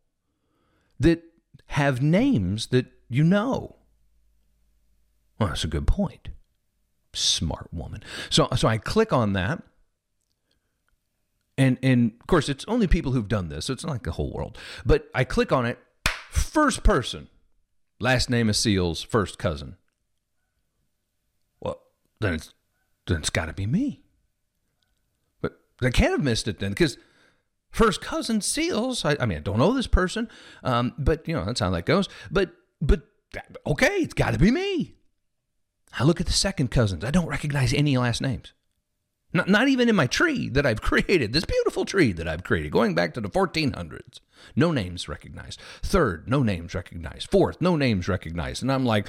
that 1.01 1.23
have 1.69 2.03
names 2.03 2.67
that 2.67 2.87
you 3.09 3.25
know. 3.25 3.77
Well, 5.39 5.49
that's 5.49 5.65
a 5.65 5.69
good 5.69 5.87
point. 5.87 6.29
Smart 7.15 7.73
woman. 7.73 8.03
So 8.29 8.49
so 8.57 8.69
I 8.69 8.79
click 8.79 9.13
on 9.13 9.33
that. 9.33 9.63
And 11.57 11.79
and 11.83 12.13
of 12.21 12.27
course 12.27 12.49
it's 12.49 12.65
only 12.69 12.87
people 12.87 13.13
who've 13.13 13.29
done 13.29 13.49
this, 13.49 13.67
so 13.67 13.73
it's 13.73 13.85
not 13.85 13.93
like 13.93 14.03
the 14.03 14.13
whole 14.13 14.33
world. 14.33 14.59
But 14.85 15.09
I 15.15 15.25
click 15.25 15.51
on 15.51 15.65
it, 15.65 15.79
first 16.31 16.83
person 16.83 17.29
Last 18.01 18.29
name 18.29 18.49
of 18.49 18.57
Seals, 18.57 19.03
first 19.03 19.39
cousin. 19.39 19.77
Well, 21.61 21.81
then 22.21 22.35
it's 22.35 22.53
then 23.07 23.19
it's 23.19 23.31
got 23.31 23.47
to 23.47 23.53
be 23.53 23.67
me. 23.67 24.03
But 25.41 25.61
they 25.81 25.91
can't 25.91 26.13
have 26.13 26.23
missed 26.23 26.49
it 26.49 26.59
then, 26.59 26.71
because 26.71 26.99
first 27.71 28.01
cousin 28.01 28.41
Seals. 28.41 29.05
I, 29.05 29.17
I, 29.21 29.27
mean, 29.27 29.39
I 29.39 29.41
don't 29.43 29.59
know 29.59 29.73
this 29.73 29.87
person, 29.87 30.29
um, 30.63 30.95
but 30.99 31.27
you 31.29 31.35
know 31.35 31.45
that's 31.45 31.61
how 31.61 31.71
that 31.71 31.87
goes. 31.87 32.09
But 32.31 32.53
but 32.81 33.03
okay, 33.67 33.97
it's 33.99 34.15
got 34.15 34.33
to 34.33 34.39
be 34.39 34.51
me. 34.51 34.95
I 35.99 36.05
look 36.05 36.21
at 36.21 36.27
the 36.27 36.33
second 36.33 36.71
cousins. 36.71 37.05
I 37.05 37.11
don't 37.11 37.27
recognize 37.27 37.73
any 37.73 37.97
last 37.97 38.21
names. 38.21 38.53
Not, 39.35 39.49
not 39.49 39.69
even 39.69 39.89
in 39.89 39.97
my 39.97 40.07
tree 40.07 40.49
that 40.51 40.65
I've 40.65 40.81
created, 40.83 41.33
this 41.33 41.45
beautiful 41.45 41.85
tree 41.85 42.13
that 42.13 42.29
I've 42.29 42.45
created, 42.45 42.73
going 42.73 42.95
back 42.95 43.13
to 43.15 43.21
the 43.21 43.29
1400s. 43.29 44.21
No 44.55 44.71
names 44.71 45.09
recognized. 45.09 45.61
Third, 45.83 46.29
no 46.29 46.43
names 46.43 46.75
recognized. 46.75 47.31
Fourth, 47.31 47.61
no 47.61 47.77
names 47.77 48.09
recognized. 48.09 48.63
And 48.63 48.71
I'm 48.71 48.85
like, 48.85 49.09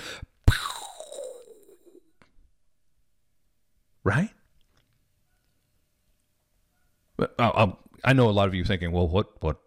right? 4.03 4.31
I 8.03 8.13
know 8.13 8.29
a 8.29 8.31
lot 8.31 8.47
of 8.47 8.55
you 8.55 8.65
thinking, 8.65 8.91
well, 8.91 9.07
what, 9.07 9.41
what, 9.41 9.57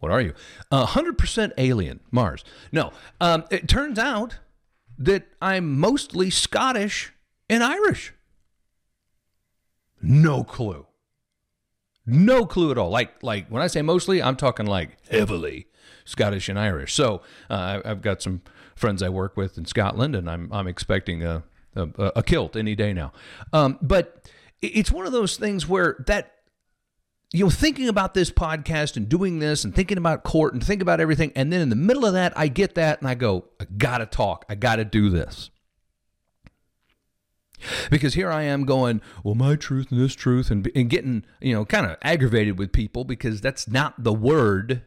what 0.00 0.10
are 0.10 0.20
you? 0.20 0.34
Uh, 0.70 0.86
100% 0.86 1.52
alien, 1.56 2.00
Mars. 2.10 2.44
No, 2.72 2.92
um, 3.20 3.44
it 3.50 3.68
turns 3.68 3.98
out 3.98 4.38
that 4.98 5.26
I'm 5.40 5.78
mostly 5.78 6.30
Scottish 6.30 7.12
and 7.48 7.62
Irish. 7.62 8.12
No 10.00 10.44
clue. 10.44 10.86
No 12.06 12.46
clue 12.46 12.70
at 12.70 12.78
all. 12.78 12.90
Like 12.90 13.22
like 13.22 13.48
when 13.48 13.62
I 13.62 13.66
say 13.66 13.82
mostly, 13.82 14.22
I'm 14.22 14.36
talking 14.36 14.66
like 14.66 14.96
heavily 15.10 15.66
Scottish 16.04 16.48
and 16.48 16.58
Irish. 16.58 16.94
So 16.94 17.22
uh, 17.50 17.82
I've 17.84 18.00
got 18.00 18.22
some 18.22 18.40
friends 18.74 19.02
I 19.02 19.10
work 19.10 19.36
with 19.36 19.58
in 19.58 19.66
Scotland, 19.66 20.16
and 20.16 20.30
I'm 20.30 20.50
I'm 20.52 20.66
expecting 20.66 21.22
a 21.22 21.42
a, 21.76 22.12
a 22.16 22.22
kilt 22.22 22.56
any 22.56 22.74
day 22.74 22.92
now. 22.92 23.12
Um, 23.52 23.78
but 23.82 24.30
it's 24.62 24.90
one 24.90 25.06
of 25.06 25.12
those 25.12 25.36
things 25.36 25.68
where 25.68 26.02
that 26.06 26.32
you 27.32 27.44
know 27.44 27.50
thinking 27.50 27.88
about 27.88 28.14
this 28.14 28.30
podcast 28.30 28.96
and 28.96 29.08
doing 29.08 29.38
this 29.38 29.64
and 29.64 29.74
thinking 29.74 29.98
about 29.98 30.24
court 30.24 30.54
and 30.54 30.64
think 30.64 30.80
about 30.80 31.00
everything, 31.00 31.32
and 31.36 31.52
then 31.52 31.60
in 31.60 31.68
the 31.68 31.76
middle 31.76 32.06
of 32.06 32.14
that, 32.14 32.32
I 32.38 32.48
get 32.48 32.74
that 32.76 33.00
and 33.00 33.08
I 33.08 33.14
go, 33.14 33.44
I 33.60 33.66
gotta 33.76 34.06
talk. 34.06 34.46
I 34.48 34.54
gotta 34.54 34.84
do 34.84 35.10
this. 35.10 35.50
Because 37.90 38.14
here 38.14 38.30
I 38.30 38.42
am 38.42 38.64
going, 38.64 39.00
well, 39.24 39.34
my 39.34 39.56
truth 39.56 39.90
and 39.90 40.00
this 40.00 40.14
truth, 40.14 40.50
and, 40.50 40.70
and 40.74 40.88
getting, 40.88 41.24
you 41.40 41.54
know, 41.54 41.64
kind 41.64 41.86
of 41.86 41.96
aggravated 42.02 42.58
with 42.58 42.72
people 42.72 43.04
because 43.04 43.40
that's 43.40 43.68
not 43.68 44.02
the 44.02 44.12
word. 44.12 44.82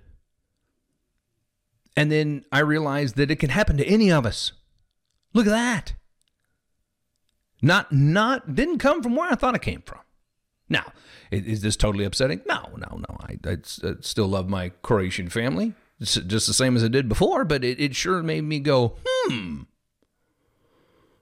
And 1.97 2.11
then 2.11 2.45
I 2.51 2.59
realized 2.59 3.15
that 3.17 3.31
it 3.31 3.37
can 3.37 3.49
happen 3.49 3.77
to 3.77 3.85
any 3.85 4.11
of 4.11 4.25
us. 4.25 4.53
Look 5.33 5.47
at 5.47 5.51
that. 5.51 5.93
Not, 7.61 7.91
not, 7.91 8.55
didn't 8.55 8.79
come 8.79 9.03
from 9.03 9.15
where 9.15 9.31
I 9.31 9.35
thought 9.35 9.55
it 9.55 9.61
came 9.61 9.83
from. 9.85 9.99
Now, 10.67 10.93
is 11.31 11.61
this 11.61 11.75
totally 11.75 12.05
upsetting? 12.05 12.41
No, 12.47 12.69
no, 12.77 12.97
no. 12.97 13.17
I, 13.21 13.37
I, 13.45 13.57
still 13.99 14.27
love 14.27 14.49
my 14.49 14.69
Croatian 14.81 15.29
family, 15.29 15.75
it's 16.01 16.15
just 16.15 16.47
the 16.47 16.53
same 16.53 16.75
as 16.75 16.83
I 16.83 16.87
did 16.87 17.07
before, 17.07 17.45
but 17.45 17.63
it, 17.63 17.79
it 17.79 17.95
sure 17.95 18.23
made 18.23 18.43
me 18.43 18.59
go, 18.59 18.95
hmm, 19.05 19.61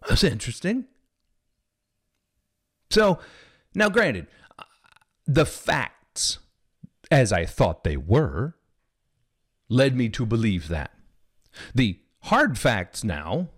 that's 0.08 0.24
interesting. 0.24 0.86
So, 2.90 3.20
now 3.76 3.90
granted, 3.90 4.28
the 5.26 5.46
facts, 5.46 6.40
as 7.12 7.32
I 7.32 7.46
thought 7.46 7.84
they 7.84 7.98
were, 7.98 8.56
led 9.70 9.96
me 9.96 10.10
to 10.10 10.26
believe 10.26 10.68
that. 10.70 10.92
The 11.76 12.00
hard 12.24 12.58
facts 12.58 13.04
now 13.04 13.50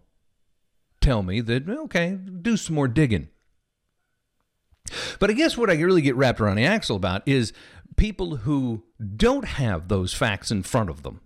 tell 1.00 1.24
me 1.24 1.42
that, 1.42 1.70
okay, 1.70 2.18
do 2.42 2.58
some 2.58 2.76
more 2.76 2.88
digging. 2.88 3.30
But 5.20 5.30
I 5.30 5.34
guess 5.34 5.58
what 5.58 5.70
I 5.70 5.76
really 5.76 6.02
get 6.02 6.16
wrapped 6.16 6.42
around 6.42 6.58
the 6.58 6.66
axle 6.66 6.96
about 6.96 7.26
is 7.28 7.54
people 7.96 8.38
who 8.38 8.84
don't 9.16 9.46
have 9.46 9.88
those 9.88 10.14
facts 10.14 10.52
in 10.52 10.64
front 10.64 10.90
of 10.90 11.04
them. 11.04 11.22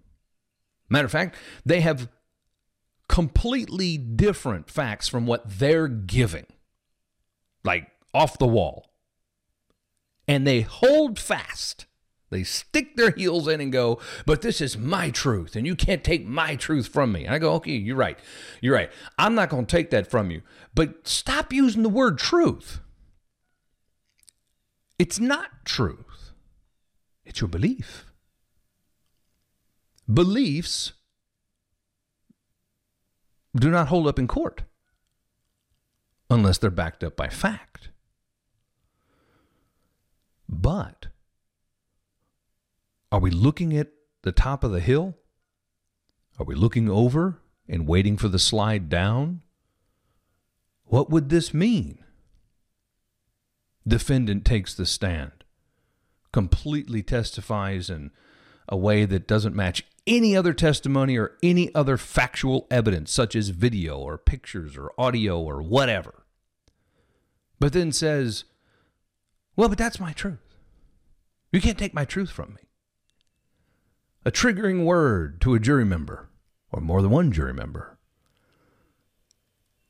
Matter 0.90 1.06
of 1.06 1.12
fact, 1.12 1.36
they 1.66 1.82
have 1.82 2.10
completely 3.08 3.98
different 3.98 4.70
facts 4.70 5.08
from 5.08 5.26
what 5.26 5.44
they're 5.60 5.88
giving, 5.88 6.46
like 7.64 7.90
off 8.16 8.38
the 8.38 8.48
wall. 8.48 8.92
And 10.28 10.48
they 10.48 10.62
hold 10.62 11.20
fast. 11.20 11.86
They 12.32 12.44
stick 12.44 12.96
their 12.96 13.12
heels 13.12 13.48
in 13.48 13.62
and 13.62 13.72
go, 13.72 14.00
but 14.26 14.42
this 14.42 14.60
is 14.60 14.78
my 14.78 15.12
truth, 15.12 15.56
and 15.56 15.68
you 15.68 15.76
can't 15.76 16.04
take 16.04 16.26
my 16.26 16.56
truth 16.56 16.88
from 16.88 17.12
me. 17.12 17.26
And 17.26 17.36
I 17.36 17.40
go, 17.40 17.54
okay, 17.54 17.74
you're 17.74 17.96
right. 17.96 18.18
You're 18.62 18.74
right. 18.74 18.92
I'm 19.20 19.36
not 19.36 19.50
going 19.50 19.68
to 19.68 19.76
take 19.76 19.92
that 19.92 20.10
from 20.10 20.32
you. 20.32 20.42
But 20.74 21.08
stop 21.08 21.54
using 21.54 21.84
the 21.84 21.90
word 21.90 22.18
truth. 22.18 22.80
It's 24.98 25.20
not 25.20 25.66
truth, 25.66 26.34
it's 27.26 27.42
your 27.42 27.48
belief. 27.48 28.06
Beliefs 30.12 30.94
do 33.56 33.70
not 33.72 33.88
hold 33.88 34.08
up 34.08 34.20
in 34.20 34.28
court 34.28 34.64
unless 36.30 36.58
they're 36.58 36.70
backed 36.70 37.04
up 37.04 37.16
by 37.16 37.28
fact. 37.28 37.75
But 40.48 41.08
are 43.12 43.20
we 43.20 43.32
looking 43.32 43.76
at 43.76 43.90
the 44.24 44.32
top 44.32 44.64
of 44.64 44.72
the 44.72 44.80
hill? 44.80 45.16
Are 46.40 46.46
we 46.46 46.56
looking 46.56 46.90
over 46.90 47.40
and 47.68 47.88
waiting 47.88 48.18
for 48.18 48.28
the 48.28 48.40
slide 48.40 48.90
down? 48.90 49.42
What 50.86 51.10
would 51.10 51.30
this 51.30 51.54
mean? 51.54 52.00
Defendant 53.88 54.46
takes 54.46 54.74
the 54.74 54.86
stand, 54.86 55.44
completely 56.32 57.04
testifies 57.04 57.90
in 57.90 58.12
a 58.68 58.76
way 58.76 59.06
that 59.06 59.28
doesn't 59.28 59.56
match 59.56 59.86
any 60.08 60.36
other 60.36 60.54
testimony 60.54 61.18
or 61.18 61.38
any 61.42 61.74
other 61.74 61.98
factual 61.98 62.68
evidence, 62.70 63.12
such 63.12 63.36
as 63.36 63.50
video 63.50 63.98
or 63.98 64.18
pictures 64.18 64.76
or 64.78 64.92
audio 64.98 65.40
or 65.40 65.62
whatever. 65.62 66.26
But 67.60 67.74
then 67.74 67.92
says, 67.92 68.44
Well, 69.56 69.70
but 69.70 69.78
that's 69.78 70.00
my 70.00 70.14
truth. 70.14 70.56
You 71.52 71.62
can't 71.62 71.78
take 71.78 71.94
my 71.94 72.06
truth 72.06 72.30
from 72.30 72.56
me. 72.56 72.62
A 74.26 74.32
triggering 74.32 74.86
word 74.86 75.40
to 75.42 75.54
a 75.54 75.60
jury 75.60 75.86
member, 75.86 76.28
or 76.72 76.82
more 76.82 77.02
than 77.02 77.12
one 77.12 77.32
jury 77.32 77.54
member, 77.54 77.98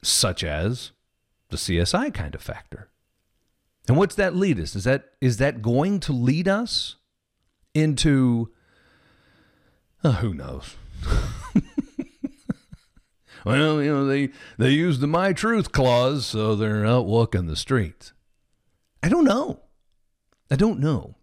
such 0.04 0.44
as 0.44 0.92
the 1.50 1.58
CSI 1.58 2.14
kind 2.14 2.36
of 2.36 2.42
factor. 2.42 2.90
And 3.88 3.98
what's 3.98 4.16
that 4.16 4.36
lead 4.36 4.60
us? 4.60 4.76
Is 4.76 4.84
that 4.84 5.12
is 5.22 5.38
that 5.38 5.62
going 5.62 6.00
to 6.02 6.12
lead 6.12 6.48
us 6.48 6.98
into 7.74 8.52
uh, 10.04 10.14
who 10.14 10.34
knows? 10.34 10.76
well, 13.46 13.82
you 13.82 13.92
know, 13.92 14.06
they 14.06 14.30
they 14.58 14.72
use 14.72 15.00
the 15.00 15.08
my 15.08 15.34
truth 15.34 15.72
clause, 15.72 16.26
so 16.26 16.56
they're 16.56 16.86
out 16.86 17.06
walking 17.06 17.48
the 17.48 17.56
streets. 17.56 18.14
I 19.06 19.08
don't 19.08 19.24
know. 19.24 19.60
I 20.50 20.56
don't 20.56 20.80
know. 20.80 21.14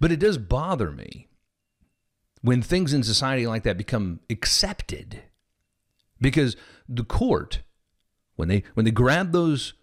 But 0.00 0.10
it 0.10 0.18
does 0.18 0.38
bother 0.38 0.90
me 0.90 1.28
when 2.40 2.62
things 2.62 2.94
in 2.94 3.02
society 3.02 3.46
like 3.46 3.62
that 3.64 3.76
become 3.76 4.20
accepted. 4.30 5.20
Because 6.18 6.56
the 6.88 7.04
court, 7.04 7.60
when 8.36 8.48
they 8.48 8.64
when 8.72 8.86
they 8.86 8.90
grab 8.90 9.32
those, 9.32 9.74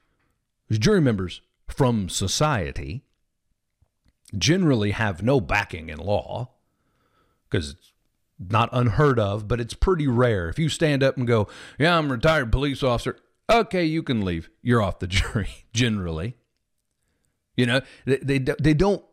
those 0.68 0.80
jury 0.80 1.00
members 1.00 1.42
from 1.68 2.10
society 2.10 3.04
generally 4.36 4.90
have 4.90 5.22
no 5.22 5.40
backing 5.40 5.90
in 5.90 6.00
law 6.00 6.50
because 7.48 7.70
it's 7.72 7.94
not 8.40 8.70
unheard 8.72 9.20
of, 9.20 9.48
but 9.48 9.62
it's 9.62 9.76
pretty 9.76 10.08
rare. 10.08 10.50
If 10.50 10.58
you 10.58 10.70
stand 10.70 11.04
up 11.04 11.18
and 11.18 11.28
go, 11.28 11.48
Yeah, 11.78 12.00
I'm 12.00 12.10
a 12.10 12.16
retired 12.16 12.52
police 12.52 12.82
officer, 12.82 13.20
okay, 13.48 13.86
you 13.86 14.02
can 14.02 14.26
leave. 14.26 14.50
You're 14.64 14.82
off 14.82 14.98
the 14.98 15.06
jury, 15.20 15.66
generally. 15.72 16.39
You 17.60 17.66
know, 17.66 17.82
they, 18.06 18.38
they, 18.38 18.56
they 18.58 18.74
don't, 18.74 19.04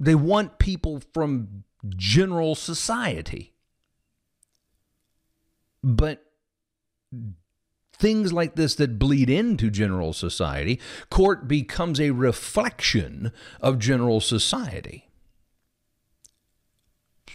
they 0.00 0.14
want 0.14 0.58
people 0.58 1.02
from 1.12 1.64
general 1.86 2.54
society. 2.54 3.52
But 5.84 6.24
things 7.92 8.32
like 8.32 8.54
this 8.54 8.74
that 8.76 8.98
bleed 8.98 9.28
into 9.28 9.68
general 9.68 10.14
society, 10.14 10.80
court 11.10 11.46
becomes 11.46 12.00
a 12.00 12.12
reflection 12.12 13.32
of 13.60 13.78
general 13.78 14.22
society. 14.22 15.10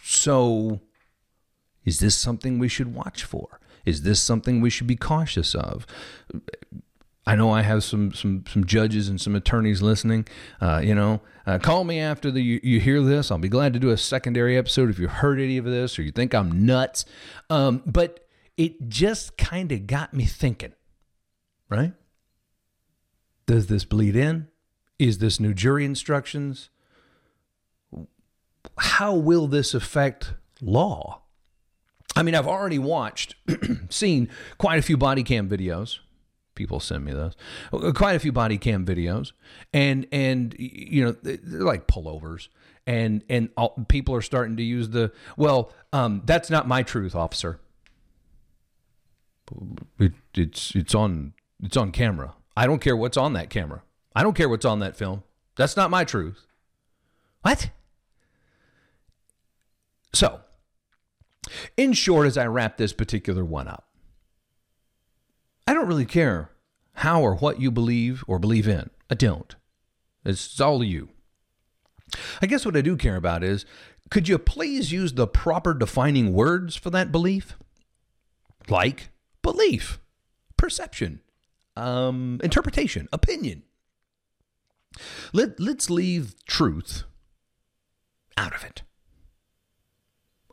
So, 0.02 0.82
is 1.86 2.00
this 2.00 2.16
something 2.16 2.58
we 2.58 2.70
should 2.70 2.96
watch 2.96 3.24
for? 3.24 3.60
Is 3.86 4.02
this 4.02 4.20
something 4.20 4.62
we 4.62 4.72
should 4.72 4.88
be 4.88 4.96
cautious 4.96 5.54
of? 5.54 5.86
I 7.28 7.36
know 7.36 7.52
I 7.52 7.62
have 7.62 7.84
some 7.84 8.14
some 8.14 8.46
some 8.48 8.64
judges 8.64 9.10
and 9.10 9.20
some 9.20 9.36
attorneys 9.36 9.82
listening. 9.82 10.28
Uh, 10.62 10.80
you 10.82 10.96
know, 10.96 11.20
uh, 11.46 11.60
call 11.60 11.84
me 11.84 12.00
after 12.00 12.32
the, 12.32 12.42
you, 12.42 12.62
you, 12.64 12.80
hear 12.80 13.02
this. 13.02 13.30
I'll 13.32 13.38
be 13.38 13.50
glad 13.50 13.74
to 13.74 13.80
do 13.80 13.90
a 13.90 13.98
secondary 13.98 14.58
episode 14.58 14.90
if 14.90 14.98
you 14.98 15.10
heard 15.10 15.38
any 15.38 15.58
of 15.58 15.66
this 15.66 16.00
or 16.00 16.04
you 16.04 16.12
think 16.12 16.34
I'm 16.34 16.66
nuts. 16.66 17.04
Um, 17.50 17.84
but 17.86 18.26
it 18.56 18.88
just 18.88 19.38
kind 19.38 19.74
of 19.74 19.88
got 19.88 20.14
me 20.14 20.24
thinking, 20.24 20.72
right? 21.70 21.92
Does 23.46 23.68
this 23.68 23.84
bleed 23.84 24.16
in? 24.16 24.48
Is 24.98 25.18
this 25.18 25.38
new 25.38 25.54
jury 25.54 25.84
instructions? 25.84 26.70
How 28.78 29.14
will 29.14 29.48
this 29.48 29.74
affect 29.74 30.34
law? 30.62 31.24
I 32.16 32.24
mean, 32.24 32.36
I've 32.36 32.48
already 32.48 32.80
watched, 32.80 33.36
seen 33.90 34.30
quite 34.58 34.80
a 34.80 34.82
few 34.82 34.96
body 34.96 35.24
cam 35.24 35.50
videos. 35.50 36.00
People 36.58 36.80
send 36.80 37.06
me 37.06 37.14
those. 37.14 37.36
Quite 37.94 38.16
a 38.16 38.20
few 38.20 38.32
body 38.32 38.58
cam 38.58 38.84
videos, 38.84 39.32
and 39.72 40.08
and 40.12 40.56
you 40.58 41.06
know 41.06 41.12
they're 41.12 41.62
like 41.62 41.86
pullovers, 41.86 42.48
and 42.88 43.24
and 43.30 43.50
all, 43.56 43.76
people 43.88 44.16
are 44.16 44.24
starting 44.24 44.58
to 44.58 44.64
use 44.64 44.90
the 44.90 45.12
well. 45.38 45.72
Um, 45.94 46.24
that's 46.26 46.50
not 46.50 46.68
my 46.68 46.82
truth, 46.82 47.14
officer. 47.14 47.60
It, 50.00 50.14
it's 50.34 50.74
it's 50.76 50.96
on 50.96 51.34
it's 51.64 51.78
on 51.78 51.92
camera. 51.92 52.34
I 52.58 52.66
don't 52.66 52.80
care 52.80 52.98
what's 52.98 53.18
on 53.18 53.34
that 53.34 53.52
camera. 53.52 53.84
I 54.16 54.24
don't 54.24 54.36
care 54.36 54.50
what's 54.50 54.66
on 54.66 54.80
that 54.80 54.96
film. 54.96 55.22
That's 55.58 55.78
not 55.78 55.92
my 55.92 56.04
truth. 56.04 56.48
What? 57.44 57.70
So, 60.12 60.40
in 61.78 61.94
short, 61.94 62.26
as 62.26 62.36
I 62.36 62.48
wrap 62.48 62.78
this 62.78 62.94
particular 62.94 63.46
one 63.46 63.68
up, 63.68 63.87
I 65.68 65.74
don't 65.74 65.88
really 65.88 66.06
care 66.06 66.52
how 66.94 67.22
or 67.22 67.36
what 67.36 67.60
you 67.60 67.70
believe 67.70 68.24
or 68.26 68.40
believe 68.40 68.68
in. 68.68 68.90
I 69.10 69.16
don't. 69.16 69.54
It's 70.26 70.60
all 70.60 70.84
you. 70.84 71.10
I 72.42 72.46
guess 72.46 72.66
what 72.66 72.78
I 72.78 72.82
do 72.82 72.96
care 72.96 73.18
about 73.18 73.44
is 73.44 73.66
could 74.10 74.30
you 74.30 74.38
please 74.38 74.92
use 74.94 75.14
the 75.14 75.28
proper 75.28 75.74
defining 75.74 76.32
words 76.34 76.78
for 76.78 76.90
that 76.92 77.12
belief? 77.12 77.58
Like 78.70 79.10
belief, 79.42 80.00
perception, 80.56 81.20
um, 81.76 82.40
interpretation, 82.42 83.10
opinion. 83.12 83.64
Let, 85.34 85.60
let's 85.60 85.90
leave 85.90 86.34
truth 86.46 87.04
out 88.38 88.56
of 88.56 88.64
it. 88.64 88.84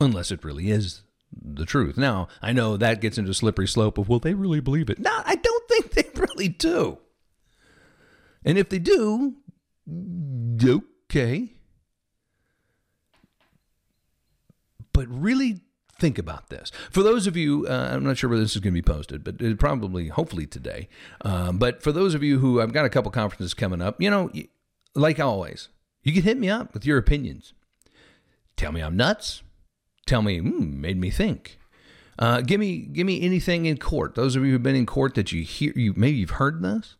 Unless 0.00 0.32
it 0.32 0.44
really 0.44 0.70
is 0.70 1.03
the 1.42 1.64
truth. 1.64 1.96
Now, 1.96 2.28
I 2.42 2.52
know 2.52 2.76
that 2.76 3.00
gets 3.00 3.18
into 3.18 3.30
a 3.30 3.34
slippery 3.34 3.68
slope 3.68 3.98
of, 3.98 4.08
well, 4.08 4.18
they 4.18 4.34
really 4.34 4.60
believe 4.60 4.90
it. 4.90 4.98
No, 4.98 5.22
I 5.24 5.36
don't 5.36 5.68
think 5.68 5.92
they 5.92 6.04
really 6.20 6.48
do. 6.48 6.98
And 8.44 8.58
if 8.58 8.68
they 8.68 8.78
do, 8.78 9.34
okay. 11.10 11.52
But 14.92 15.08
really 15.08 15.60
think 15.98 16.18
about 16.18 16.50
this. 16.50 16.70
For 16.90 17.02
those 17.02 17.26
of 17.26 17.36
you, 17.36 17.66
uh, 17.68 17.90
I'm 17.92 18.04
not 18.04 18.18
sure 18.18 18.28
where 18.28 18.38
this 18.38 18.54
is 18.54 18.60
going 18.60 18.74
to 18.74 18.82
be 18.82 18.82
posted, 18.82 19.24
but 19.24 19.58
probably, 19.58 20.08
hopefully 20.08 20.46
today. 20.46 20.88
Um, 21.22 21.58
but 21.58 21.82
for 21.82 21.92
those 21.92 22.14
of 22.14 22.22
you 22.22 22.38
who 22.38 22.60
I've 22.60 22.72
got 22.72 22.84
a 22.84 22.90
couple 22.90 23.10
conferences 23.10 23.54
coming 23.54 23.80
up, 23.80 24.00
you 24.00 24.10
know, 24.10 24.30
like 24.94 25.18
always, 25.18 25.68
you 26.02 26.12
can 26.12 26.22
hit 26.22 26.36
me 26.36 26.50
up 26.50 26.74
with 26.74 26.84
your 26.84 26.98
opinions. 26.98 27.54
Tell 28.56 28.72
me 28.72 28.82
I'm 28.82 28.96
nuts. 28.96 29.42
Tell 30.06 30.22
me, 30.22 30.40
mm, 30.40 30.74
made 30.76 30.98
me 30.98 31.10
think. 31.10 31.58
Uh, 32.18 32.40
give 32.42 32.60
me, 32.60 32.78
give 32.78 33.06
me 33.06 33.22
anything 33.22 33.66
in 33.66 33.78
court. 33.78 34.14
Those 34.14 34.36
of 34.36 34.44
you 34.44 34.52
who've 34.52 34.62
been 34.62 34.76
in 34.76 34.86
court 34.86 35.14
that 35.14 35.32
you 35.32 35.42
hear, 35.42 35.72
you 35.74 35.94
maybe 35.96 36.18
you've 36.18 36.30
heard 36.30 36.62
this. 36.62 36.96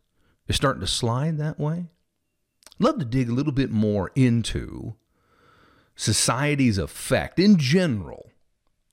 It's 0.47 0.57
starting 0.57 0.81
to 0.81 0.87
slide 0.87 1.37
that 1.37 1.59
way. 1.59 1.85
Love 2.79 2.99
to 2.99 3.05
dig 3.05 3.29
a 3.29 3.33
little 3.33 3.53
bit 3.53 3.71
more 3.71 4.11
into 4.15 4.95
society's 5.95 6.77
effect 6.77 7.39
in 7.39 7.57
general 7.57 8.31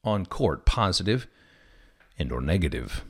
on 0.05 0.27
court, 0.27 0.65
positive 0.65 1.27
and 2.19 2.31
or 2.33 2.41
negative. 2.41 3.05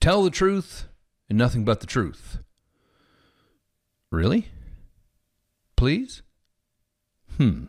Tell 0.00 0.22
the 0.22 0.30
truth 0.30 0.86
and 1.28 1.38
nothing 1.38 1.64
but 1.64 1.80
the 1.80 1.86
truth. 1.86 2.38
Really? 4.10 4.48
Please? 5.76 6.22
Hmm. 7.36 7.64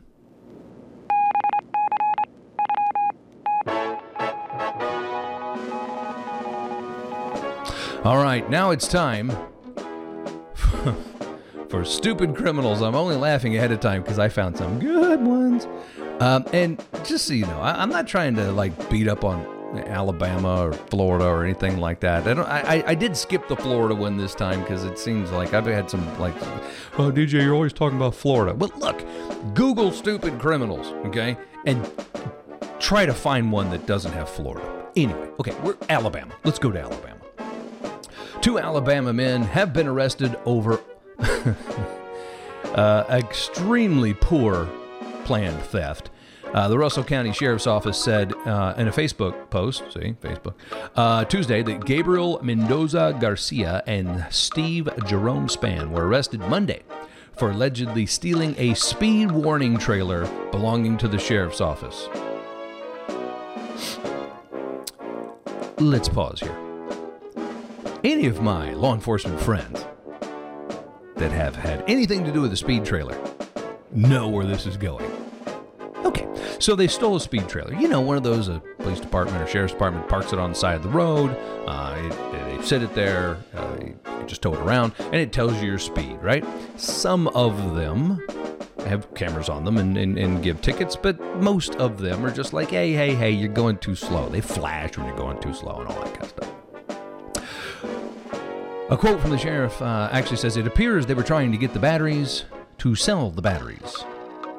All 8.06 8.22
right, 8.22 8.48
now 8.52 8.70
it's 8.70 8.88
time 8.88 9.32
for 11.70 11.84
stupid 11.84 12.36
criminals. 12.36 12.84
I'm 12.84 12.94
only 12.94 13.16
laughing 13.16 13.58
ahead 13.58 13.72
of 13.72 13.80
time 13.80 14.04
because 14.04 14.20
I 14.20 14.30
found 14.30 14.56
some 14.56 14.78
good 14.78 15.26
ones. 15.26 15.68
Um, 16.20 16.46
and 16.54 16.86
just 17.04 17.26
so 17.26 17.34
you 17.34 17.48
know, 17.48 17.60
I, 17.60 17.82
am 17.82 17.90
not 17.90 18.06
trying 18.06 18.36
to 18.36 18.52
like 18.52 18.92
beat 18.92 19.08
up 19.08 19.24
on 19.24 19.44
Alabama 19.88 20.68
or 20.68 20.74
Florida 20.74 21.26
or 21.26 21.44
anything 21.44 21.80
like 21.80 22.00
that. 22.02 22.28
I 22.28 22.36
don't. 22.36 22.46
I, 22.46 22.84
I 22.86 22.94
did 22.94 23.18
skip 23.18 23.48
the 23.48 23.56
Florida 23.56 23.96
one 23.96 24.18
this 24.18 24.36
time 24.36 24.62
because 24.62 24.84
it 24.84 25.00
seems 25.00 25.32
like 25.32 25.56
I've 25.56 25.66
had 25.66 25.90
some 25.90 26.06
like, 26.20 26.36
oh 27.00 27.12
DJ, 27.12 27.42
you're 27.42 27.56
always 27.56 27.74
talking 27.74 27.98
about 27.98 28.14
Florida. 28.14 28.54
But 28.54 28.78
look, 28.78 29.04
Google 29.56 29.92
stupid 29.92 30.38
criminals, 30.38 30.94
okay, 31.08 31.36
and 31.66 31.92
try 32.78 33.08
to 33.08 33.16
find 33.16 33.52
one 33.52 33.72
that 33.72 33.88
doesn't 33.88 34.14
have 34.14 34.30
Florida. 34.30 34.92
Anyway, 34.96 35.28
okay, 35.40 35.56
we're 35.64 35.76
Alabama. 35.90 36.36
Let's 36.44 36.60
go 36.60 36.72
to 36.72 36.80
Alabama. 36.80 37.15
Two 38.46 38.60
Alabama 38.60 39.12
men 39.12 39.42
have 39.42 39.74
been 39.74 39.88
arrested 39.88 40.38
over 40.46 40.80
uh, 42.76 43.04
extremely 43.10 44.14
poor 44.14 44.70
planned 45.24 45.60
theft. 45.64 46.12
Uh, 46.54 46.68
the 46.68 46.78
Russell 46.78 47.04
County 47.04 47.34
Sheriff's 47.34 47.66
Office 47.66 47.98
said 47.98 48.36
uh, 48.46 48.76
in 48.78 48.88
a 48.88 48.92
Facebook 48.92 49.50
post, 49.50 49.86
see, 49.92 50.14
Facebook, 50.22 50.54
uh, 50.96 51.26
Tuesday 51.26 51.64
that 51.64 51.86
Gabriel 51.86 52.40
Mendoza 52.44 53.18
Garcia 53.20 53.82
and 53.88 54.24
Steve 54.30 54.90
Jerome 55.08 55.50
Span 55.50 55.92
were 55.92 56.08
arrested 56.08 56.40
Monday 56.42 56.84
for 57.32 57.50
allegedly 57.50 58.06
stealing 58.06 58.54
a 58.60 58.76
speed 58.76 59.32
warning 59.32 59.76
trailer 59.76 60.28
belonging 60.52 61.00
to 61.00 61.08
the 61.08 61.18
Sheriff's 61.18 61.62
Office. 61.62 62.08
Let's 65.80 66.08
pause 66.08 66.42
here 66.42 66.65
any 68.06 68.28
of 68.28 68.40
my 68.40 68.72
law 68.74 68.94
enforcement 68.94 69.40
friends 69.42 69.84
that 71.16 71.32
have 71.32 71.56
had 71.56 71.84
anything 71.88 72.24
to 72.24 72.32
do 72.32 72.40
with 72.40 72.54
a 72.54 72.58
speed 72.58 72.86
trailer 72.86 73.20
know 73.92 74.28
where 74.28 74.46
this 74.46 74.68
is 74.68 74.78
going. 74.78 75.10
Okay, 76.04 76.28
so 76.60 76.76
they 76.76 76.88
stole 76.88 77.16
a 77.16 77.20
speed 77.20 77.50
trailer. 77.50 77.74
You 77.74 77.88
know, 77.88 78.02
one 78.02 78.16
of 78.16 78.22
those 78.22 78.48
a 78.48 78.62
police 78.78 79.00
department 79.00 79.42
or 79.42 79.48
sheriff's 79.48 79.74
department 79.74 80.08
parks 80.08 80.34
it 80.34 80.38
on 80.38 80.52
the 80.52 80.56
side 80.56 80.76
of 80.76 80.84
the 80.84 80.90
road. 80.90 81.36
Uh, 81.66 81.96
they 82.32 82.62
sit 82.62 82.84
it 82.84 82.94
there, 82.94 83.38
uh, 83.56 83.78
you 83.82 83.98
just 84.28 84.44
tow 84.44 84.54
it 84.54 84.60
around, 84.60 84.94
and 85.00 85.16
it 85.16 85.34
tells 85.34 85.60
you 85.60 85.68
your 85.68 85.80
speed, 85.80 86.20
right? 86.22 86.46
Some 86.76 87.28
of 87.30 87.74
them 87.74 88.24
have 88.86 89.12
cameras 89.16 89.50
on 89.50 89.66
them 89.66 89.78
and, 89.78 89.98
and, 89.98 90.20
and, 90.20 90.44
give 90.44 90.62
tickets, 90.62 90.96
but 90.96 91.20
most 91.42 91.76
of 91.78 91.98
them 91.98 92.24
are 92.24 92.30
just 92.30 92.54
like, 92.54 92.70
hey, 92.70 92.94
hey, 92.94 93.16
hey, 93.16 93.32
you're 93.32 93.50
going 93.50 93.80
too 93.80 93.96
slow. 93.96 94.30
They 94.30 94.42
flash 94.42 94.96
when 94.96 95.08
you're 95.08 95.18
going 95.18 95.42
too 95.42 95.56
slow 95.56 95.80
and 95.80 95.90
all 95.90 96.04
that 96.04 96.14
kind 96.14 96.24
of 96.24 96.30
stuff. 96.30 96.65
A 98.88 98.96
quote 98.96 99.20
from 99.20 99.32
the 99.32 99.38
sheriff 99.38 99.82
uh, 99.82 100.10
actually 100.12 100.38
says 100.38 100.58
it 100.58 100.68
appears 100.68 101.08
they 101.08 101.16
were 101.16 101.24
trying 101.24 101.52
to 101.52 101.58
get 101.58 101.74
the 101.74 101.80
batteries 101.80 102.46
to 102.78 102.94
sell 102.94 103.32
the 103.32 103.42
batteries. 103.42 104.06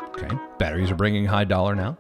Okay, 0.09 0.37
batteries 0.59 0.91
are 0.91 0.97
bringing 0.97 1.27
high 1.27 1.45
dollar 1.45 1.77
now. 1.77 1.97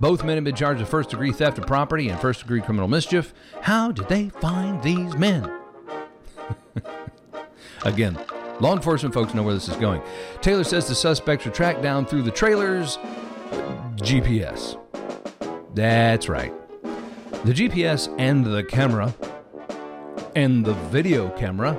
Both 0.00 0.24
men 0.24 0.36
have 0.36 0.44
been 0.44 0.54
charged 0.54 0.80
with 0.80 0.88
first 0.88 1.10
degree 1.10 1.32
theft 1.32 1.58
of 1.58 1.66
property 1.66 2.08
and 2.08 2.18
first 2.18 2.40
degree 2.40 2.62
criminal 2.62 2.88
mischief. 2.88 3.34
How 3.60 3.92
did 3.92 4.08
they 4.08 4.30
find 4.30 4.82
these 4.82 5.14
men? 5.16 5.52
Again, 7.84 8.18
law 8.58 8.74
enforcement 8.74 9.12
folks 9.12 9.34
know 9.34 9.42
where 9.42 9.52
this 9.52 9.68
is 9.68 9.76
going. 9.76 10.00
Taylor 10.40 10.64
says 10.64 10.88
the 10.88 10.94
suspects 10.94 11.44
were 11.44 11.52
tracked 11.52 11.82
down 11.82 12.06
through 12.06 12.22
the 12.22 12.30
trailer's 12.30 12.96
GPS. 13.96 14.78
That's 15.74 16.30
right. 16.30 16.54
The 17.44 17.52
GPS 17.52 18.14
and 18.18 18.46
the 18.46 18.64
camera 18.64 19.14
and 20.36 20.66
the 20.66 20.74
video 20.90 21.30
camera 21.30 21.72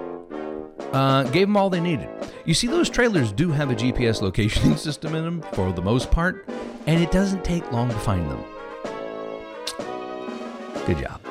uh, 0.92 1.24
gave 1.26 1.48
them 1.48 1.56
all 1.56 1.70
they 1.70 1.80
needed. 1.80 2.10
You 2.44 2.56
see, 2.56 2.66
those 2.66 2.90
trailers 2.90 3.32
do 3.32 3.52
have 3.52 3.70
a 3.70 3.76
GPS 3.76 4.22
locating 4.22 4.76
system 4.78 5.14
in 5.14 5.24
them 5.24 5.42
for 5.54 5.72
the 5.72 5.82
most 5.82 6.10
part, 6.10 6.50
and 6.88 7.02
it 7.02 7.12
doesn't 7.12 7.46
take 7.46 7.72
long 7.72 7.88
to 7.88 8.00
find 8.00 8.30
them. 8.30 8.44
Good 10.88 10.98
job. 10.98 11.22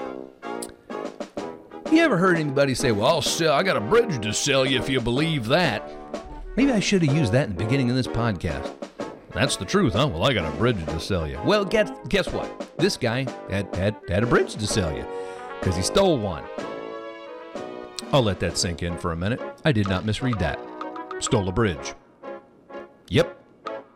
You 1.91 2.03
ever 2.03 2.17
heard 2.17 2.37
anybody 2.37 2.75
say, 2.75 2.93
Well, 2.93 3.07
I'll 3.07 3.23
sell, 3.23 3.55
I 3.55 3.63
got 3.63 3.77
a 3.77 3.81
bridge 3.81 4.23
to 4.23 4.33
sell 4.33 4.65
you 4.65 4.79
if 4.79 4.89
you 4.89 5.01
believe 5.01 5.47
that? 5.47 5.91
Maybe 6.57 6.73
I 6.73 6.81
should 6.81 7.03
have 7.03 7.15
used 7.15 7.33
that 7.33 7.49
in 7.49 7.57
the 7.57 7.65
beginning 7.65 7.91
of 7.91 7.97
this 7.97 8.07
podcast. 8.07 8.73
That's 9.33 9.57
the 9.57 9.65
truth, 9.65 9.95
huh? 9.95 10.09
Well, 10.09 10.25
I 10.25 10.33
got 10.33 10.51
a 10.51 10.57
bridge 10.57 10.85
to 10.87 11.01
sell 11.01 11.27
you. 11.27 11.41
Well, 11.45 11.65
guess, 11.65 11.91
guess 12.09 12.29
what? 12.33 12.71
This 12.79 12.97
guy 12.97 13.27
had, 13.51 13.75
had, 13.75 13.97
had 14.09 14.23
a 14.23 14.27
bridge 14.27 14.55
to 14.55 14.67
sell 14.67 14.97
you 14.97 15.05
because 15.61 15.77
he 15.77 15.83
stole 15.83 16.19
one. 16.19 16.45
I'll 18.13 18.23
let 18.23 18.41
that 18.41 18.57
sink 18.59 18.83
in 18.83 18.97
for 18.99 19.13
a 19.13 19.17
minute. 19.17 19.41
I 19.65 19.73
did 19.73 19.89
not 19.89 20.05
misread 20.05 20.39
that. 20.39 20.59
Stole 21.21 21.49
a 21.49 21.53
bridge. 21.53 21.95
Yep, 23.09 23.39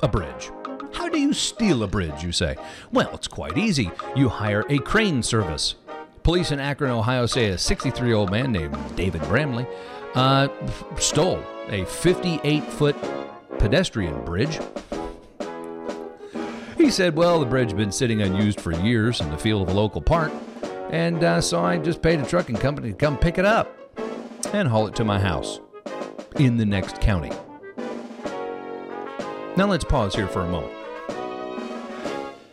a 0.03 0.09
bridge. 0.09 0.51
How 0.93 1.09
do 1.09 1.19
you 1.19 1.33
steal 1.33 1.83
a 1.83 1.87
bridge, 1.87 2.23
you 2.23 2.33
say? 2.33 2.57
Well, 2.93 3.11
it's 3.15 3.29
quite 3.29 3.57
easy. 3.57 3.91
You 4.17 4.29
hire 4.29 4.65
a 4.69 4.79
crane 4.79 5.23
service. 5.23 5.77
Police 6.23 6.53
in 6.53 6.61
Akron, 6.61 6.91
Ohio 6.91 7.27
say 7.27 7.49
a 7.51 7.59
63 7.59 8.07
year 8.07 8.17
old 8.17 8.31
man 8.31 8.53
named 8.53 8.77
David 8.97 9.23
Bramley 9.23 9.67
uh, 10.15 10.49
stole 10.99 11.43
a 11.69 11.85
58 11.85 12.65
foot 12.65 12.97
pedestrian 13.59 14.25
bridge. 14.25 14.59
He 16.77 16.91
said, 16.91 17.17
Well, 17.17 17.41
the 17.41 17.47
bridge 17.47 17.69
had 17.69 17.77
been 17.77 17.93
sitting 17.93 18.23
unused 18.23 18.61
for 18.61 18.73
years 18.73 19.21
in 19.21 19.31
the 19.31 19.39
field 19.39 19.63
of 19.63 19.75
a 19.75 19.79
local 19.79 20.01
park, 20.01 20.33
and 20.91 21.23
uh, 21.23 21.41
so 21.41 21.63
I 21.63 21.79
just 21.79 22.03
paid 22.03 22.21
a 22.21 22.27
trucking 22.27 22.57
company 22.57 22.91
to 22.91 22.97
come 22.97 23.17
pick 23.17 23.39
it 23.39 23.45
up 23.45 23.80
and 24.53 24.69
haul 24.69 24.87
it 24.87 24.95
to 24.97 25.05
my 25.05 25.19
house 25.19 25.61
in 26.37 26.57
the 26.57 26.65
next 26.65 27.01
county. 27.01 27.31
Now 29.57 29.67
let's 29.67 29.85
pause 29.85 30.15
here 30.15 30.29
for 30.29 30.41
a 30.41 30.49
moment. 30.49 30.73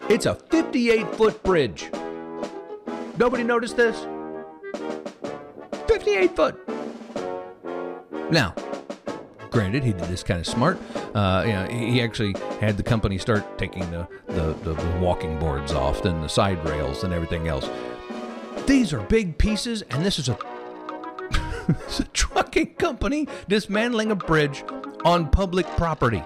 It's 0.09 0.25
a 0.25 0.35
58 0.35 1.15
foot 1.15 1.43
bridge. 1.43 1.89
Nobody 3.17 3.43
noticed 3.43 3.77
this? 3.77 4.05
58 5.87 6.35
foot. 6.35 6.69
Now, 8.31 8.53
granted, 9.51 9.83
he 9.83 9.93
did 9.93 10.05
this 10.05 10.23
kind 10.23 10.39
of 10.39 10.45
smart. 10.45 10.79
Uh, 11.15 11.43
you 11.45 11.53
know, 11.53 11.67
he 11.67 12.01
actually 12.01 12.35
had 12.59 12.77
the 12.77 12.83
company 12.83 13.17
start 13.17 13.57
taking 13.57 13.89
the, 13.91 14.07
the, 14.27 14.53
the 14.63 14.99
walking 14.99 15.39
boards 15.39 15.71
off 15.71 16.05
and 16.05 16.23
the 16.23 16.27
side 16.27 16.63
rails 16.67 17.03
and 17.03 17.13
everything 17.13 17.47
else. 17.47 17.69
These 18.65 18.93
are 18.93 18.99
big 18.99 19.37
pieces, 19.37 19.81
and 19.83 20.05
this 20.05 20.19
is 20.19 20.29
a 20.29 20.37
it's 21.87 21.99
a 21.99 22.05
trucking 22.05 22.75
company 22.75 23.27
dismantling 23.47 24.11
a 24.11 24.15
bridge 24.15 24.63
on 25.03 25.29
public 25.29 25.65
property. 25.77 26.23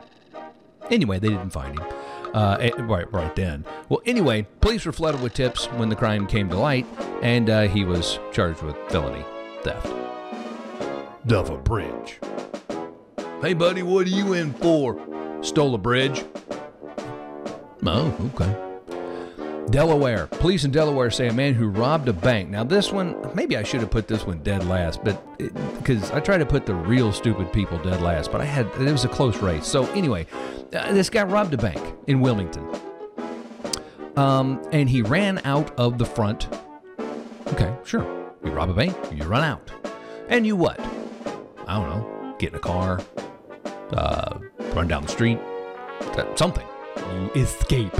Anyway, 0.89 1.19
they 1.19 1.29
didn't 1.29 1.51
find 1.51 1.79
him. 1.79 1.87
Uh, 2.33 2.57
eh, 2.59 2.71
right, 2.79 3.11
right 3.11 3.35
then. 3.35 3.65
Well, 3.89 4.01
anyway, 4.05 4.47
police 4.61 4.85
were 4.85 4.91
flooded 4.91 5.21
with 5.21 5.33
tips 5.33 5.65
when 5.73 5.89
the 5.89 5.95
crime 5.95 6.27
came 6.27 6.49
to 6.49 6.57
light, 6.57 6.85
and 7.21 7.49
uh, 7.49 7.67
he 7.67 7.83
was 7.83 8.19
charged 8.31 8.61
with 8.61 8.75
felony 8.89 9.25
theft 9.63 9.87
of 11.29 11.49
a 11.49 11.57
bridge. 11.57 12.19
Hey, 13.41 13.53
buddy, 13.53 13.83
what 13.83 14.07
are 14.07 14.09
you 14.09 14.33
in 14.33 14.53
for? 14.53 14.99
Stole 15.41 15.75
a 15.75 15.77
bridge. 15.77 16.23
Oh, 17.85 18.31
okay. 18.35 18.70
Delaware. 19.71 20.27
Police 20.27 20.65
in 20.65 20.71
Delaware 20.71 21.09
say 21.09 21.27
a 21.27 21.33
man 21.33 21.53
who 21.53 21.69
robbed 21.69 22.09
a 22.09 22.13
bank. 22.13 22.49
Now, 22.49 22.63
this 22.63 22.91
one, 22.91 23.15
maybe 23.33 23.55
I 23.55 23.63
should 23.63 23.79
have 23.79 23.89
put 23.89 24.07
this 24.07 24.25
one 24.25 24.43
dead 24.43 24.65
last, 24.65 25.03
but 25.03 25.23
because 25.77 26.11
I 26.11 26.19
try 26.19 26.37
to 26.37 26.45
put 26.45 26.65
the 26.65 26.75
real 26.75 27.11
stupid 27.13 27.51
people 27.53 27.77
dead 27.79 28.01
last, 28.01 28.31
but 28.31 28.41
I 28.41 28.45
had, 28.45 28.67
it 28.79 28.91
was 28.91 29.05
a 29.05 29.09
close 29.09 29.37
race. 29.37 29.65
So, 29.65 29.85
anyway, 29.93 30.27
uh, 30.73 30.91
this 30.93 31.09
guy 31.09 31.23
robbed 31.23 31.53
a 31.53 31.57
bank 31.57 31.81
in 32.07 32.19
Wilmington. 32.19 32.67
Um, 34.17 34.61
and 34.73 34.89
he 34.89 35.01
ran 35.01 35.39
out 35.45 35.77
of 35.79 35.97
the 35.97 36.05
front. 36.05 36.49
Okay, 37.47 37.73
sure. 37.85 38.03
You 38.43 38.51
rob 38.51 38.69
a 38.69 38.73
bank, 38.73 38.95
you 39.13 39.23
run 39.23 39.43
out. 39.43 39.71
And 40.27 40.45
you 40.45 40.55
what? 40.55 40.79
I 41.65 41.79
don't 41.79 41.89
know, 41.89 42.35
get 42.39 42.49
in 42.49 42.55
a 42.55 42.59
car, 42.59 42.99
uh, 43.91 44.37
run 44.73 44.87
down 44.87 45.03
the 45.03 45.09
street, 45.09 45.39
something. 46.35 46.67
You 46.97 47.31
escape. 47.35 47.95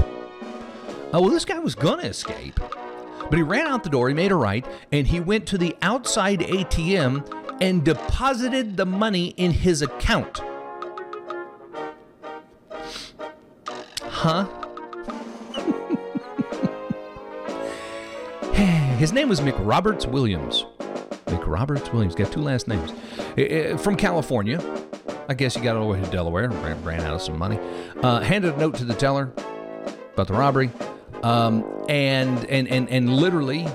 Oh, 1.14 1.20
well, 1.20 1.30
this 1.30 1.44
guy 1.44 1.58
was 1.58 1.74
to 1.74 1.98
escape. 1.98 2.58
But 2.58 3.36
he 3.36 3.42
ran 3.42 3.66
out 3.66 3.84
the 3.84 3.90
door, 3.90 4.08
he 4.08 4.14
made 4.14 4.32
a 4.32 4.34
right, 4.34 4.64
and 4.90 5.06
he 5.06 5.20
went 5.20 5.46
to 5.48 5.58
the 5.58 5.76
outside 5.82 6.40
ATM 6.40 7.60
and 7.60 7.84
deposited 7.84 8.78
the 8.78 8.86
money 8.86 9.28
in 9.36 9.50
his 9.52 9.82
account. 9.82 10.40
Huh? 14.00 14.46
His 18.96 19.12
name 19.12 19.28
was 19.28 19.40
Mick 19.40 19.56
Roberts 19.66 20.06
Williams. 20.06 20.64
Mick 21.26 21.46
Roberts 21.46 21.92
Williams 21.92 22.14
got 22.14 22.32
two 22.32 22.40
last 22.40 22.68
names. 22.68 22.92
Eh, 23.36 23.42
eh, 23.42 23.76
From 23.76 23.96
California. 23.96 24.60
I 25.28 25.34
guess 25.34 25.54
he 25.54 25.60
got 25.60 25.76
all 25.76 25.88
the 25.88 25.94
way 25.94 26.00
to 26.00 26.10
Delaware, 26.10 26.48
ran, 26.50 26.82
ran 26.84 27.00
out 27.00 27.14
of 27.14 27.22
some 27.22 27.38
money. 27.38 27.58
Uh, 28.02 28.20
handed 28.20 28.54
a 28.54 28.56
note 28.58 28.74
to 28.76 28.84
the 28.84 28.94
teller 28.94 29.32
about 30.14 30.26
the 30.26 30.34
robbery. 30.34 30.70
Um, 31.22 31.64
and, 31.88 32.44
and 32.46 32.66
and 32.68 32.88
and 32.90 33.14
literally, 33.16 33.66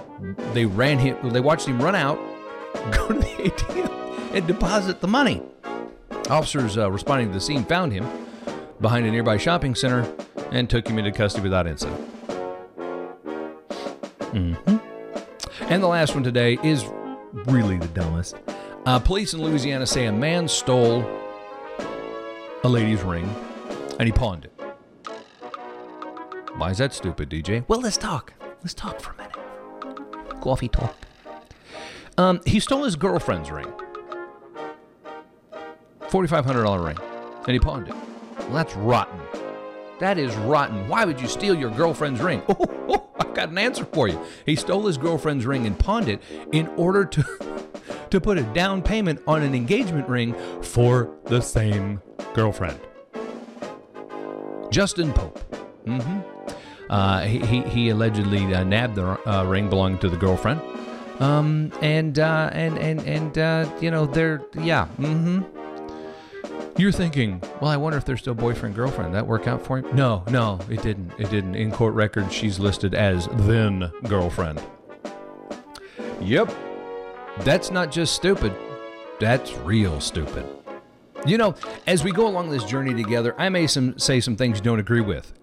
they 0.53 0.65
ran 0.65 0.99
him. 0.99 1.29
They 1.29 1.39
watched 1.39 1.67
him 1.67 1.81
run 1.81 1.95
out, 1.95 2.17
go 2.91 3.07
to 3.07 3.13
the 3.13 3.25
ATM, 3.25 4.35
and 4.35 4.45
deposit 4.47 4.99
the 4.99 5.07
money. 5.07 5.41
Officers 6.29 6.77
uh, 6.77 6.91
responding 6.91 7.29
to 7.29 7.33
the 7.33 7.39
scene 7.41 7.63
found 7.63 7.93
him 7.93 8.05
behind 8.81 9.05
a 9.05 9.11
nearby 9.11 9.37
shopping 9.37 9.75
center 9.75 10.13
and 10.51 10.69
took 10.69 10.87
him 10.87 10.99
into 10.99 11.11
custody 11.11 11.43
without 11.43 11.67
incident. 11.67 11.99
hmm 14.31 14.53
And 15.61 15.81
the 15.81 15.87
last 15.87 16.13
one 16.13 16.23
today 16.23 16.57
is 16.63 16.85
really 17.45 17.77
the 17.77 17.87
dumbest. 17.87 18.35
Uh, 18.85 18.99
police 18.99 19.33
in 19.33 19.41
Louisiana 19.41 19.85
say 19.85 20.05
a 20.05 20.11
man 20.11 20.47
stole 20.47 21.01
a 22.63 22.67
lady's 22.69 23.03
ring 23.03 23.33
and 23.99 24.05
he 24.05 24.11
pawned 24.11 24.45
it. 24.45 24.56
Why 26.57 26.71
is 26.71 26.79
that 26.79 26.91
stupid, 26.91 27.29
DJ? 27.29 27.63
Well, 27.67 27.81
let's 27.81 27.97
talk. 27.97 28.33
Let's 28.61 28.73
talk 28.73 28.99
for 28.99 29.13
a 29.13 29.17
minute. 29.17 30.41
Coffee 30.41 30.67
talk. 30.67 30.95
Um, 32.17 32.41
he 32.47 32.59
stole 32.59 32.83
his 32.83 32.95
girlfriend's 32.95 33.51
ring. 33.51 33.71
$4,500 36.01 36.83
ring. 36.83 36.97
And 37.45 37.53
he 37.53 37.59
pawned 37.59 37.89
it. 37.89 37.93
Well, 38.39 38.53
that's 38.53 38.75
rotten. 38.75 39.19
That 39.99 40.17
is 40.17 40.33
rotten. 40.37 40.87
Why 40.87 41.05
would 41.05 41.21
you 41.21 41.27
steal 41.27 41.55
your 41.55 41.69
girlfriend's 41.69 42.21
ring? 42.21 42.41
Oh, 42.49 42.55
oh, 42.89 43.09
I've 43.19 43.35
got 43.35 43.49
an 43.49 43.57
answer 43.59 43.85
for 43.85 44.07
you. 44.07 44.19
He 44.45 44.55
stole 44.55 44.87
his 44.87 44.97
girlfriend's 44.97 45.45
ring 45.45 45.67
and 45.67 45.77
pawned 45.77 46.09
it 46.09 46.21
in 46.51 46.67
order 46.69 47.05
to 47.05 47.23
to 48.09 48.21
put 48.21 48.37
a 48.37 48.43
down 48.53 48.81
payment 48.81 49.21
on 49.27 49.43
an 49.43 49.53
engagement 49.53 50.07
ring 50.09 50.33
for 50.63 51.13
the 51.25 51.41
same 51.41 52.01
girlfriend. 52.33 52.79
Justin 54.71 55.13
Pope. 55.13 55.37
hmm 55.85 56.36
Uh, 56.89 57.21
he, 57.21 57.61
he, 57.63 57.89
allegedly 57.89 58.53
uh, 58.53 58.63
nabbed 58.63 58.95
the 58.95 59.29
uh, 59.29 59.43
ring 59.43 59.69
belonging 59.69 59.99
to 59.99 60.09
the 60.09 60.17
girlfriend. 60.17 60.61
Um, 61.19 61.71
and, 61.81 62.17
uh, 62.19 62.49
and, 62.53 62.77
and, 62.77 63.01
and, 63.01 63.37
uh, 63.37 63.69
you 63.81 63.91
know, 63.91 64.05
they're, 64.05 64.45
yeah, 64.55 64.87
mm-hmm. 64.99 65.41
You're 66.77 66.91
thinking, 66.91 67.41
well, 67.59 67.71
I 67.71 67.77
wonder 67.77 67.97
if 67.97 68.05
they're 68.05 68.17
still 68.17 68.35
boyfriend 68.35 68.75
girlfriend. 68.75 69.15
That 69.15 69.25
work 69.25 69.47
out 69.47 69.65
for 69.65 69.79
him? 69.79 69.95
No, 69.95 70.23
no, 70.29 70.59
it 70.69 70.83
didn't. 70.83 71.11
It 71.17 71.31
didn't. 71.31 71.55
In 71.55 71.71
court 71.71 71.95
records, 71.95 72.31
she's 72.31 72.59
listed 72.59 72.93
as 72.93 73.27
then 73.31 73.91
girlfriend. 74.03 74.61
Yep. 76.21 76.53
That's 77.39 77.71
not 77.71 77.91
just 77.91 78.13
stupid. 78.13 78.53
That's 79.19 79.55
real 79.57 79.99
stupid. 79.99 80.45
You 81.25 81.39
know, 81.39 81.55
as 81.87 82.03
we 82.03 82.11
go 82.11 82.27
along 82.27 82.51
this 82.51 82.63
journey 82.63 82.93
together, 82.93 83.33
I 83.39 83.49
may 83.49 83.65
some, 83.65 83.97
say 83.97 84.19
some 84.19 84.35
things 84.35 84.59
you 84.59 84.63
don't 84.63 84.79
agree 84.79 85.01
with. 85.01 85.33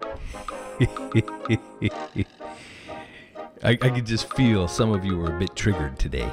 I, 3.63 3.71
I 3.71 3.75
could 3.75 4.05
just 4.05 4.33
feel 4.33 4.67
some 4.67 4.91
of 4.91 5.05
you 5.05 5.17
were 5.17 5.35
a 5.35 5.39
bit 5.39 5.55
triggered 5.55 5.97
today. 5.97 6.29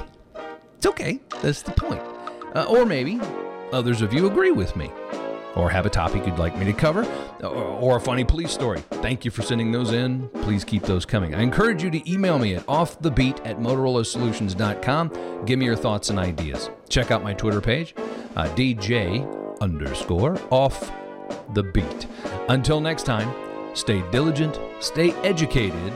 It's 0.77 0.85
okay. 0.85 1.21
That's 1.41 1.61
the 1.61 1.71
point. 1.71 2.01
Uh, 2.53 2.65
or 2.69 2.85
maybe 2.85 3.19
others 3.71 4.01
of 4.01 4.13
you 4.13 4.27
agree 4.27 4.51
with 4.51 4.75
me. 4.75 4.91
Or 5.55 5.69
have 5.69 5.85
a 5.85 5.89
topic 5.89 6.25
you'd 6.25 6.39
like 6.39 6.57
me 6.57 6.65
to 6.65 6.73
cover, 6.73 7.05
or, 7.41 7.47
or 7.47 7.97
a 7.97 8.01
funny 8.01 8.23
police 8.23 8.51
story. 8.51 8.83
Thank 8.89 9.23
you 9.23 9.29
for 9.29 9.43
sending 9.43 9.71
those 9.71 9.93
in. 9.93 10.27
Please 10.41 10.65
keep 10.65 10.81
those 10.83 11.05
coming. 11.05 11.35
I 11.35 11.41
encourage 11.41 11.83
you 11.83 11.91
to 11.91 12.11
email 12.11 12.39
me 12.39 12.55
at 12.55 12.65
offthebeat 12.65 13.45
at 13.45 13.59
motorolasolutions.com. 13.59 15.45
Give 15.45 15.59
me 15.59 15.65
your 15.65 15.75
thoughts 15.75 16.09
and 16.09 16.17
ideas. 16.17 16.71
Check 16.89 17.11
out 17.11 17.23
my 17.23 17.33
Twitter 17.33 17.61
page, 17.61 17.93
uh, 18.35 18.47
DJ 18.55 19.61
underscore 19.61 20.39
off 20.49 20.91
the 21.53 21.63
beat. 21.63 22.07
Until 22.49 22.81
next 22.81 23.03
time, 23.03 23.29
stay 23.73 24.03
diligent, 24.11 24.59
stay 24.79 25.11
educated, 25.23 25.93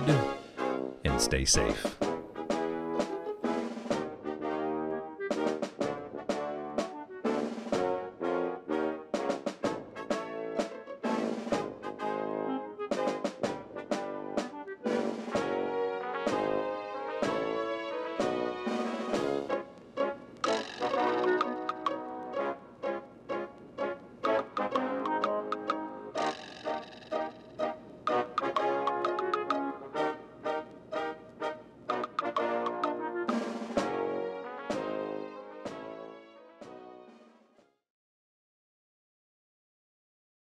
and 1.06 1.20
stay 1.22 1.46
safe. 1.46 2.07